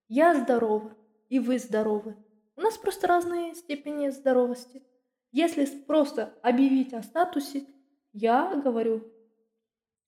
Я 0.07 0.35
здорова, 0.35 0.95
и 1.27 1.39
вы 1.39 1.59
здоровы. 1.59 2.15
У 2.55 2.61
нас 2.61 2.77
просто 2.77 3.07
разные 3.07 3.53
степени 3.53 4.09
здоровости. 4.09 4.83
Если 5.31 5.65
просто 5.65 6.33
объявить 6.41 6.93
о 6.93 7.03
статусе, 7.03 7.67
я 8.13 8.55
говорю, 8.55 9.03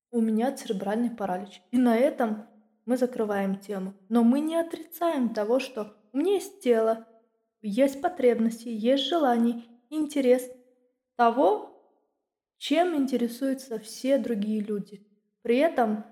у 0.10 0.20
меня 0.20 0.52
церебральный 0.52 1.12
паралич. 1.12 1.62
И 1.72 1.78
на 1.78 1.96
этом 1.96 2.48
мы 2.86 2.98
закрываем 2.98 3.60
тему. 3.60 3.94
Но 4.10 4.24
мы 4.24 4.40
не 4.40 4.56
отрицаем 4.56 5.34
того, 5.34 5.60
что 5.60 5.96
у 6.12 6.18
меня 6.18 6.34
есть 6.34 6.62
тело, 6.62 7.08
есть 7.62 8.02
потребности, 8.02 8.70
есть 8.70 9.04
желания, 9.04 9.64
интерес 9.90 10.50
того, 11.16 11.68
чем 12.58 12.96
интересуются 12.96 13.80
все 13.80 14.18
другие 14.18 14.62
люди. 14.62 15.06
При 15.42 15.58
этом 15.58 16.06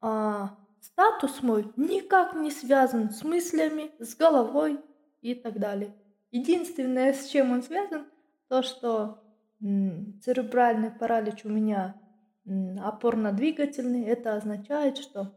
а, 0.00 0.56
Статус 0.82 1.42
мой 1.42 1.72
никак 1.76 2.34
не 2.34 2.50
связан 2.50 3.10
с 3.10 3.22
мыслями, 3.22 3.92
с 4.00 4.16
головой 4.16 4.80
и 5.20 5.32
так 5.32 5.60
далее. 5.60 5.94
Единственное, 6.32 7.12
с 7.12 7.28
чем 7.28 7.52
он 7.52 7.62
связан, 7.62 8.06
то, 8.48 8.62
что 8.62 9.22
церебральный 9.60 10.90
паралич 10.90 11.44
у 11.44 11.50
меня 11.50 12.00
опорно-двигательный, 12.44 14.02
это 14.06 14.34
означает, 14.34 14.98
что 14.98 15.32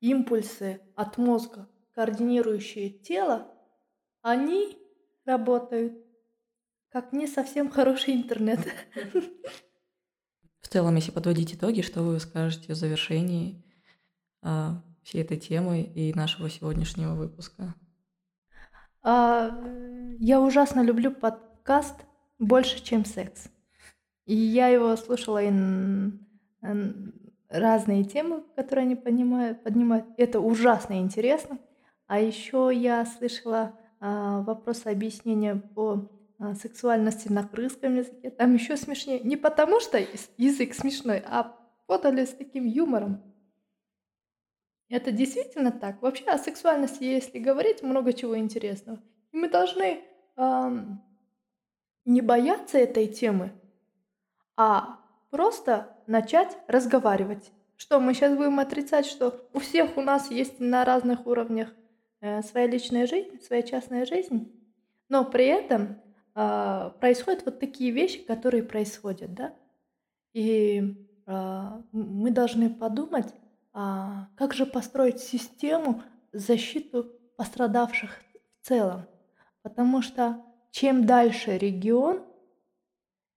импульсы 0.00 0.80
от 0.96 1.18
мозга, 1.18 1.68
координирующие 1.94 2.90
тело, 2.90 3.54
они 4.26 4.76
работают 5.24 5.94
как 6.90 7.12
не 7.12 7.28
совсем 7.28 7.70
хороший 7.70 8.14
интернет. 8.14 8.58
В 10.60 10.68
целом, 10.68 10.96
если 10.96 11.12
подводить 11.12 11.54
итоги, 11.54 11.80
что 11.80 12.02
вы 12.02 12.18
скажете 12.18 12.72
в 12.72 12.76
завершении 12.76 13.64
а, 14.42 14.82
всей 15.04 15.22
этой 15.22 15.36
темы 15.36 15.82
и 15.82 16.12
нашего 16.12 16.50
сегодняшнего 16.50 17.14
выпуска? 17.14 17.76
А, 19.02 19.62
я 20.18 20.40
ужасно 20.40 20.80
люблю 20.80 21.12
подкаст 21.12 21.94
больше, 22.40 22.82
чем 22.82 23.04
секс. 23.04 23.48
И 24.24 24.34
я 24.34 24.66
его 24.66 24.96
слушала 24.96 25.40
и 25.40 25.52
разные 27.48 28.02
темы, 28.02 28.42
которые 28.56 28.86
они 28.86 28.96
поднимают, 28.96 29.62
поднимают. 29.62 30.06
Это 30.16 30.40
ужасно 30.40 30.98
интересно. 30.98 31.60
А 32.08 32.18
еще 32.18 32.72
я 32.74 33.06
слышала 33.06 33.78
вопросы 34.00 34.88
объяснения 34.88 35.56
по 35.74 36.08
а, 36.38 36.54
сексуальности 36.54 37.32
на 37.32 37.46
крымском 37.46 37.96
языке. 37.96 38.30
Там 38.30 38.54
еще 38.54 38.76
смешнее. 38.76 39.20
Не 39.20 39.36
потому 39.36 39.80
что 39.80 39.98
язык 40.36 40.74
смешной, 40.74 41.22
а 41.26 41.56
подали 41.86 42.24
с 42.24 42.30
таким 42.30 42.66
юмором. 42.66 43.22
Это 44.88 45.10
действительно 45.10 45.72
так. 45.72 46.02
Вообще 46.02 46.24
о 46.24 46.38
сексуальности, 46.38 47.02
если 47.04 47.38
говорить, 47.38 47.82
много 47.82 48.12
чего 48.12 48.38
интересного. 48.38 49.00
И 49.32 49.36
мы 49.36 49.48
должны 49.48 50.04
эм, 50.36 51.02
не 52.04 52.20
бояться 52.20 52.78
этой 52.78 53.06
темы, 53.08 53.52
а 54.56 55.00
просто 55.30 55.96
начать 56.06 56.56
разговаривать. 56.68 57.50
Что 57.76 57.98
мы 57.98 58.14
сейчас 58.14 58.36
будем 58.36 58.60
отрицать, 58.60 59.06
что 59.06 59.48
у 59.52 59.58
всех 59.58 59.96
у 59.96 60.02
нас 60.02 60.30
есть 60.30 60.60
на 60.60 60.84
разных 60.84 61.26
уровнях 61.26 61.74
своя 62.20 62.66
личная 62.66 63.06
жизнь, 63.06 63.40
своя 63.42 63.62
частная 63.62 64.06
жизнь, 64.06 64.52
но 65.08 65.24
при 65.24 65.46
этом 65.46 66.00
э, 66.34 66.90
происходят 67.00 67.44
вот 67.44 67.60
такие 67.60 67.90
вещи, 67.90 68.20
которые 68.20 68.62
происходят, 68.62 69.34
да? 69.34 69.54
И 70.32 71.06
э, 71.26 71.82
мы 71.92 72.30
должны 72.30 72.70
подумать, 72.70 73.32
а, 73.78 74.28
как 74.36 74.54
же 74.54 74.64
построить 74.64 75.20
систему 75.20 76.02
защиту 76.32 77.12
пострадавших 77.36 78.22
в 78.62 78.66
целом. 78.66 79.02
Потому 79.62 80.00
что 80.00 80.42
чем 80.70 81.04
дальше 81.04 81.58
регион, 81.58 82.22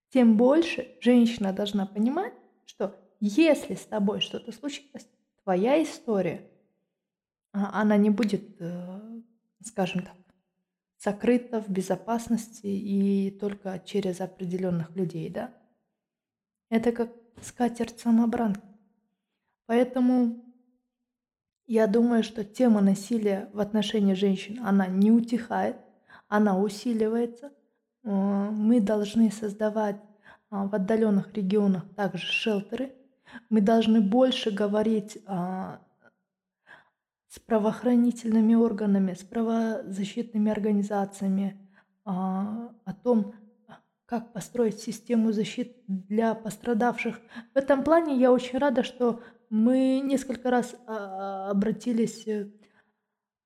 тем 0.10 0.38
больше 0.38 0.96
женщина 1.02 1.52
должна 1.52 1.86
понимать, 1.86 2.34
что 2.66 2.96
если 3.20 3.76
с 3.76 3.86
тобой 3.86 4.22
что-то 4.22 4.54
случилось, 4.54 5.08
твоя 5.44 5.84
история, 5.84 6.50
она 7.52 7.98
не 7.98 8.10
будет, 8.10 8.60
э, 8.60 9.22
скажем 9.64 10.04
так, 10.04 10.16
сокрыта 10.98 11.62
в 11.62 11.70
безопасности 11.70 12.68
и 12.68 13.32
только 13.32 13.80
через 13.86 14.22
определенных 14.22 14.96
людей, 14.96 15.30
да? 15.30 15.54
Это 16.70 16.92
как 16.92 17.12
скатерть-самобранка. 17.42 18.62
Поэтому 19.66 20.44
я 21.68 21.88
думаю, 21.88 22.24
что 22.24 22.44
тема 22.44 22.82
насилия 22.82 23.50
в 23.54 23.60
отношении 23.60 24.14
женщин, 24.14 24.60
она 24.66 24.88
не 24.88 25.12
утихает, 25.12 25.78
она 26.28 26.60
усиливается. 26.60 27.52
Э, 28.04 28.50
мы 28.52 28.82
должны 28.82 29.32
создавать 29.32 30.02
а, 30.50 30.66
в 30.66 30.74
отдаленных 30.74 31.34
регионах 31.34 31.84
также 31.96 32.26
шелтеры. 32.26 32.94
Мы 33.50 33.62
должны 33.62 34.02
больше 34.02 34.50
говорить 34.50 35.20
а, 35.28 35.80
с 37.30 37.40
правоохранительными 37.40 38.56
органами, 38.56 39.14
с 39.14 39.24
правозащитными 39.24 40.52
организациями 40.52 41.60
а, 42.04 42.74
о 42.86 42.94
том, 42.94 43.36
как 44.08 44.34
построить 44.34 44.80
систему 44.80 45.32
защиты 45.32 45.76
для 45.88 46.34
пострадавших. 46.34 47.20
В 47.54 47.58
этом 47.58 47.84
плане 47.84 48.18
я 48.18 48.32
очень 48.32 48.58
рада, 48.58 48.82
что 48.82 49.22
мы 49.52 50.02
несколько 50.04 50.50
раз 50.50 50.76
а, 50.88 51.52
обратились 51.52 52.28
э, 52.28 52.50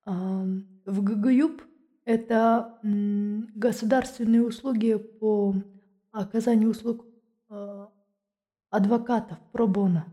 а, 0.06 0.46
в 0.86 1.04
ГГЮП. 1.04 1.62
Это 2.06 2.80
государственные 2.84 4.46
услуги 4.46 4.96
по 4.96 5.56
оказанию 6.12 6.70
услуг 6.72 7.06
адвокатов 8.70 9.40
пробона. 9.54 10.08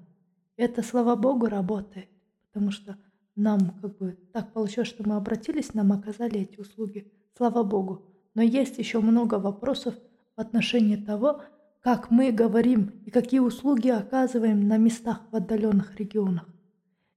Это, 0.57 0.85
слава 0.85 1.17
богу, 1.17 1.47
работает, 1.47 2.09
потому 2.47 2.71
что 2.71 2.97
нам 3.41 3.79
как 3.81 3.97
бы 3.99 4.19
так 4.33 4.53
получилось, 4.53 4.89
что 4.89 5.09
мы 5.09 5.17
обратились, 5.17 5.75
нам 5.75 5.93
оказали 5.93 6.41
эти 6.41 6.61
услуги, 6.61 7.11
слава 7.37 7.63
богу. 7.63 8.07
Но 8.35 8.43
есть 8.43 8.79
еще 8.79 9.01
много 9.01 9.37
вопросов 9.37 9.95
в 10.37 10.41
отношении 10.41 10.97
того, 10.97 11.43
как 11.81 12.11
мы 12.11 12.31
говорим 12.31 12.93
и 13.07 13.11
какие 13.11 13.41
услуги 13.41 13.89
оказываем 13.89 14.69
на 14.69 14.77
местах 14.77 15.23
в 15.31 15.37
отдаленных 15.37 15.99
регионах. 15.99 16.47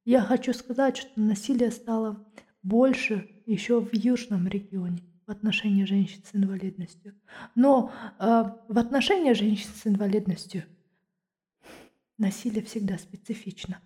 Я 0.05 0.21
хочу 0.21 0.53
сказать, 0.53 0.97
что 0.97 1.11
насилие 1.19 1.71
стало 1.71 2.25
больше 2.61 3.29
еще 3.45 3.79
в 3.81 3.93
южном 3.93 4.47
регионе 4.47 5.03
в 5.25 5.31
отношении 5.31 5.85
женщин 5.85 6.21
с 6.25 6.35
инвалидностью. 6.35 7.13
Но 7.55 7.91
э, 8.19 8.43
в 8.67 8.77
отношении 8.77 9.33
женщин 9.33 9.69
с 9.73 9.87
инвалидностью 9.87 10.63
насилие 12.17 12.63
всегда 12.63 12.97
специфично, 12.97 13.79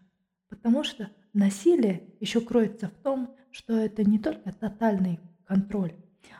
потому 0.49 0.83
что 0.83 1.11
насилие 1.37 2.03
еще 2.19 2.41
кроется 2.41 2.89
в 2.89 3.03
том, 3.03 3.35
что 3.51 3.73
это 3.73 4.03
не 4.03 4.19
только 4.19 4.51
тотальный 4.51 5.19
контроль, 5.45 5.93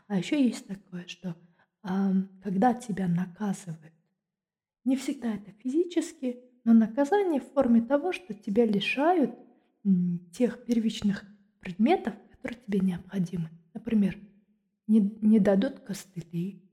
а 0.07 0.17
еще 0.17 0.43
есть 0.43 0.67
такое, 0.67 1.05
что 1.07 1.35
э, 1.83 1.89
когда 2.43 2.73
тебя 2.73 3.07
наказывают 3.07 3.93
не 4.87 4.95
всегда 4.95 5.33
это 5.33 5.51
физически, 5.61 6.39
но 6.63 6.73
наказание 6.73 7.41
в 7.41 7.51
форме 7.51 7.81
того, 7.81 8.13
что 8.13 8.33
тебя 8.33 8.65
лишают 8.65 9.37
тех 10.31 10.63
первичных 10.63 11.25
предметов, 11.59 12.13
которые 12.31 12.59
тебе 12.65 12.79
необходимы. 12.79 13.49
Например, 13.73 14.17
не, 14.87 15.01
не 15.21 15.39
дадут 15.39 15.79
костыли, 15.79 16.63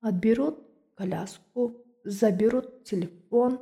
отберут 0.00 0.60
коляску, 0.94 1.84
заберут 2.04 2.84
телефон. 2.84 3.60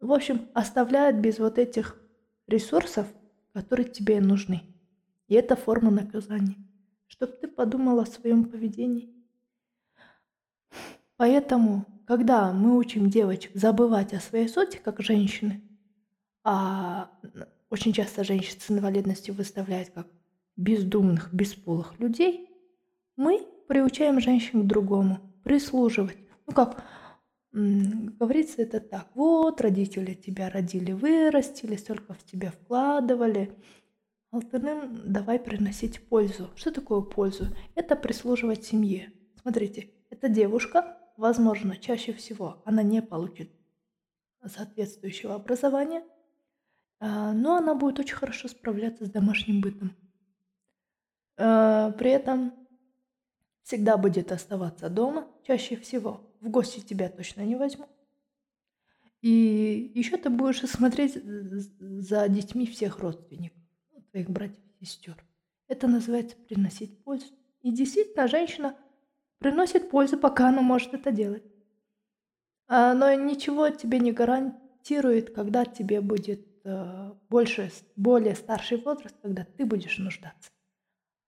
В 0.00 0.12
общем, 0.12 0.48
оставляют 0.52 1.16
без 1.16 1.38
вот 1.38 1.56
этих 1.56 1.98
ресурсов, 2.48 3.06
которые 3.52 3.88
тебе 3.88 4.20
нужны. 4.20 4.62
И 5.28 5.34
это 5.34 5.56
форма 5.56 5.90
наказания. 5.90 6.56
Чтобы 7.06 7.32
ты 7.32 7.48
подумал 7.48 8.00
о 8.00 8.06
своем 8.06 8.44
поведении. 8.44 9.14
Поэтому 11.16 11.86
когда 12.06 12.52
мы 12.52 12.78
учим 12.78 13.10
девочек 13.10 13.50
забывать 13.54 14.14
о 14.14 14.20
своей 14.20 14.48
сути, 14.48 14.78
как 14.82 15.00
женщины, 15.00 15.62
а 16.42 17.10
очень 17.68 17.92
часто 17.92 18.24
женщин 18.24 18.58
с 18.58 18.70
инвалидностью 18.70 19.34
выставляют 19.34 19.90
как 19.90 20.06
бездумных, 20.56 21.32
бесполых 21.34 21.98
людей, 22.00 22.48
мы 23.16 23.46
приучаем 23.68 24.20
женщин 24.20 24.62
к 24.62 24.66
другому, 24.66 25.20
прислуживать. 25.44 26.16
Ну 26.46 26.54
как 26.54 26.82
говорится 27.52 28.62
это 28.62 28.80
так, 28.80 29.08
вот 29.14 29.60
родители 29.60 30.14
тебя 30.14 30.50
родили, 30.50 30.92
вырастили, 30.92 31.76
столько 31.76 32.14
в 32.14 32.24
тебя 32.24 32.50
вкладывали, 32.50 33.56
остальным 34.30 35.12
давай 35.12 35.38
приносить 35.38 36.06
пользу. 36.08 36.50
Что 36.56 36.70
такое 36.70 37.00
пользу? 37.00 37.46
Это 37.74 37.96
прислуживать 37.96 38.64
семье. 38.64 39.12
Смотрите, 39.40 39.90
эта 40.10 40.28
девушка 40.28 40.98
возможно, 41.18 41.76
чаще 41.76 42.14
всего 42.14 42.62
она 42.64 42.82
не 42.82 43.02
получит 43.02 43.50
соответствующего 44.46 45.34
образования, 45.34 46.02
а, 47.00 47.32
но 47.32 47.56
она 47.56 47.74
будет 47.74 47.98
очень 47.98 48.14
хорошо 48.14 48.48
справляться 48.48 49.04
с 49.04 49.10
домашним 49.10 49.60
бытом. 49.60 49.92
А, 51.36 51.90
при 51.92 52.12
этом 52.12 52.54
всегда 53.62 53.96
будет 53.98 54.32
оставаться 54.32 54.88
дома, 54.88 55.26
чаще 55.46 55.76
всего. 55.76 56.27
В 56.40 56.48
гости 56.48 56.80
тебя 56.80 57.08
точно 57.08 57.42
не 57.42 57.56
возьму. 57.56 57.86
И 59.20 59.92
еще 59.94 60.16
ты 60.16 60.30
будешь 60.30 60.60
смотреть 60.60 61.14
за 61.22 62.28
детьми 62.28 62.66
всех 62.66 62.98
родственников, 63.00 63.58
твоих 64.10 64.30
братьев 64.30 64.62
и 64.80 64.84
сестер. 64.84 65.16
Это 65.66 65.88
называется 65.88 66.36
приносить 66.36 67.02
пользу. 67.02 67.26
И 67.62 67.72
действительно, 67.72 68.28
женщина– 68.28 68.76
приносит 69.38 69.90
пользу, 69.90 70.18
пока 70.18 70.48
она 70.48 70.62
может 70.62 70.94
это 70.94 71.10
делать. 71.10 71.44
А, 72.66 72.94
но 72.94 73.12
ничего 73.14 73.70
тебе 73.70 73.98
не 73.98 74.12
гарантирует, 74.12 75.34
когда 75.34 75.64
тебе 75.64 76.00
будет 76.00 76.46
э, 76.64 77.12
больше, 77.30 77.70
более 77.96 78.34
старший 78.34 78.78
возраст, 78.78 79.16
когда 79.22 79.44
ты 79.44 79.64
будешь 79.64 79.98
нуждаться. 79.98 80.50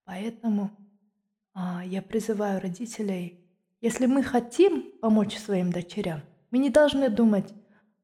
Поэтому 0.05 0.71
а, 1.55 1.85
я 1.85 2.03
призываю 2.03 2.61
родителей, 2.61 3.40
если 3.81 4.07
мы 4.07 4.23
хотим 4.23 4.93
помочь 5.01 5.37
своим 5.37 5.73
дочерям, 5.73 6.21
мы 6.51 6.59
не 6.59 6.71
должны 6.71 7.09
думать, 7.09 7.55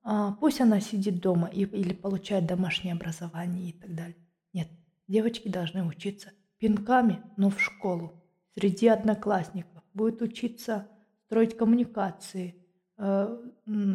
а, 0.03 0.33
пусть 0.33 0.61
она 0.61 0.81
сидит 0.81 1.21
дома 1.21 1.49
и, 1.49 1.63
или 1.63 1.93
получает 1.93 2.47
домашнее 2.47 2.95
образование 2.95 3.71
и 3.71 3.73
так 3.73 3.95
далее. 3.95 4.17
Нет, 4.53 4.69
девочки 5.09 5.49
должны 5.49 5.85
учиться 5.85 6.31
пинками, 6.59 7.23
но 7.37 7.51
в 7.51 7.61
школу, 7.61 8.25
среди 8.55 8.89
одноклассников, 8.89 9.83
будет 9.93 10.23
учиться 10.23 10.89
строить 11.27 11.57
коммуникации, 11.57 12.55
э, 12.99 13.39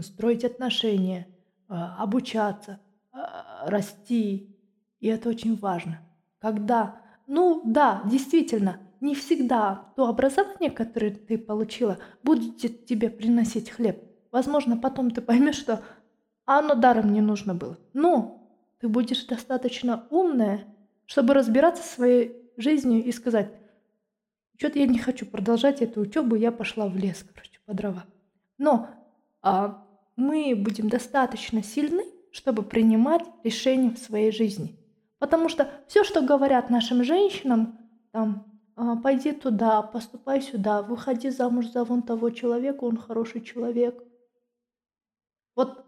строить 0.02 0.44
отношения, 0.44 1.28
э, 1.70 1.74
обучаться, 1.74 2.80
э, 3.14 3.18
расти. 3.66 4.56
И 5.00 5.08
это 5.08 5.30
очень 5.30 5.56
важно. 5.56 6.02
Когда, 6.40 7.02
ну 7.26 7.64
да, 7.66 8.04
действительно, 8.06 8.80
не 9.02 9.16
всегда 9.16 9.92
то 9.96 10.08
образование, 10.08 10.72
которое 10.72 11.12
ты 11.12 11.38
получила, 11.38 11.98
будет 12.24 12.86
тебе 12.86 13.10
приносить 13.10 13.72
хлеб. 13.72 14.02
Возможно, 14.32 14.78
потом 14.78 15.12
ты 15.12 15.22
поймешь, 15.22 15.58
что 15.58 15.82
оно 16.46 16.76
даром 16.76 17.12
не 17.12 17.22
нужно 17.22 17.54
было. 17.54 17.78
Но 17.94 18.48
ты 18.80 18.88
будешь 18.88 19.26
достаточно 19.26 20.08
умная, 20.10 20.66
чтобы 21.06 21.34
разбираться 21.34 21.84
своей 21.84 22.38
жизнью 22.58 23.04
и 23.04 23.12
сказать, 23.12 23.52
что-то 24.58 24.80
я 24.80 24.86
не 24.86 25.00
хочу 25.00 25.26
продолжать 25.26 25.82
эту 25.82 26.02
учебу, 26.02 26.36
я 26.36 26.52
пошла 26.52 26.88
в 26.88 26.96
лес, 26.96 27.26
короче, 27.34 27.60
по 27.66 27.74
дрова. 27.74 28.06
Но 28.60 28.90
а, 29.42 29.84
мы 30.16 30.54
будем 30.56 30.88
достаточно 30.88 31.64
сильны, 31.64 32.06
чтобы 32.32 32.62
принимать 32.62 33.24
решения 33.44 33.90
в 33.90 33.98
своей 33.98 34.32
жизни. 34.32 34.78
Потому 35.18 35.50
что 35.50 35.70
все, 35.88 36.04
что 36.04 36.22
говорят 36.22 36.70
нашим 36.70 37.04
женщинам, 37.04 37.80
там, 38.12 38.46
пойди 39.04 39.32
туда, 39.32 39.82
поступай 39.82 40.42
сюда, 40.42 40.82
выходи 40.82 41.30
замуж 41.30 41.68
за 41.68 41.84
вон 41.84 42.02
того 42.02 42.30
человека, 42.30 42.84
он 42.84 42.98
хороший 42.98 43.42
человек. 43.42 44.02
Вот 45.56 45.86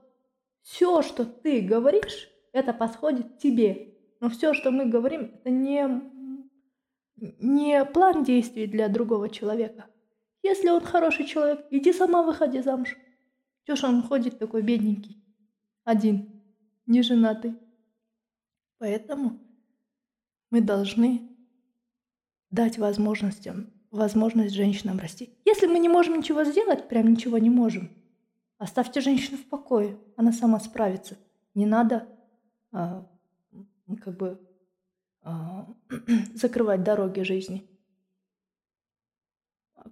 все, 0.61 1.01
что 1.01 1.25
ты 1.25 1.61
говоришь, 1.61 2.29
это 2.51 2.73
подходит 2.73 3.37
тебе. 3.39 3.95
Но 4.19 4.29
все, 4.29 4.53
что 4.53 4.71
мы 4.71 4.85
говорим, 4.85 5.31
это 5.33 5.49
не, 5.49 6.01
не 7.15 7.83
план 7.85 8.23
действий 8.23 8.67
для 8.67 8.87
другого 8.87 9.29
человека. 9.29 9.87
Если 10.41 10.69
он 10.69 10.81
хороший 10.81 11.25
человек, 11.25 11.65
иди 11.71 11.93
сама 11.93 12.23
выходи 12.23 12.61
замуж. 12.61 12.97
Чё 13.65 13.75
ж 13.75 13.83
он 13.85 14.03
ходит 14.03 14.39
такой 14.39 14.61
бедненький, 14.61 15.23
один, 15.85 16.43
не 16.85 17.01
женатый. 17.01 17.55
Поэтому 18.77 19.39
мы 20.49 20.59
должны 20.61 21.32
дать 22.53 22.77
возможностям, 22.77 23.73
возможность 23.89 24.53
женщинам 24.53 24.99
расти. 24.99 25.35
Если 25.43 25.65
мы 25.65 25.79
не 25.79 25.89
можем 25.89 26.19
ничего 26.19 26.43
сделать, 26.43 26.87
прям 26.87 27.07
ничего 27.07 27.39
не 27.39 27.49
можем, 27.49 27.89
оставьте 28.59 29.01
женщину 29.01 29.37
в 29.37 29.45
покое, 29.45 29.97
она 30.15 30.31
сама 30.31 30.59
справится. 30.59 31.17
Не 31.55 31.65
надо 31.65 32.07
а, 32.71 33.09
как 34.03 34.15
бы 34.17 34.39
а, 35.23 35.67
закрывать 36.35 36.83
дороги 36.83 37.21
жизни. 37.21 37.67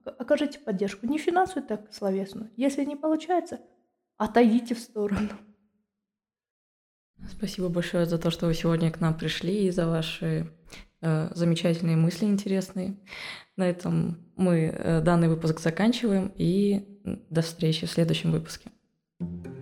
Окажите 0.05 0.59
поддержку. 0.59 1.07
Не 1.07 1.18
финансовую, 1.18 1.68
так 1.68 1.91
словесную. 1.91 2.51
Если 2.57 2.86
не 2.86 2.95
получается, 2.95 3.59
отойдите 4.18 4.76
в 4.76 4.80
сторону. 4.80 5.30
Спасибо 7.28 7.70
большое 7.70 8.05
за 8.05 8.20
то, 8.20 8.30
что 8.30 8.45
вы 8.45 8.53
сегодня 8.53 8.91
к 8.91 8.99
нам 8.99 9.18
пришли 9.18 9.66
и 9.66 9.72
за 9.72 9.88
ваши 9.88 10.51
замечательные 11.02 11.97
мысли 11.97 12.26
интересные. 12.26 12.95
На 13.58 13.70
этом 13.70 14.20
мы 14.36 14.74
э, 14.74 15.02
данный 15.02 15.28
выпуск 15.30 15.60
заканчиваем 15.60 16.32
и 16.36 16.86
до 17.30 17.41
встречи 17.41 17.86
в 17.86 17.91
следующем 17.91 18.32
выпуске. 18.32 18.70
thank 19.20 19.45
you 19.45 19.61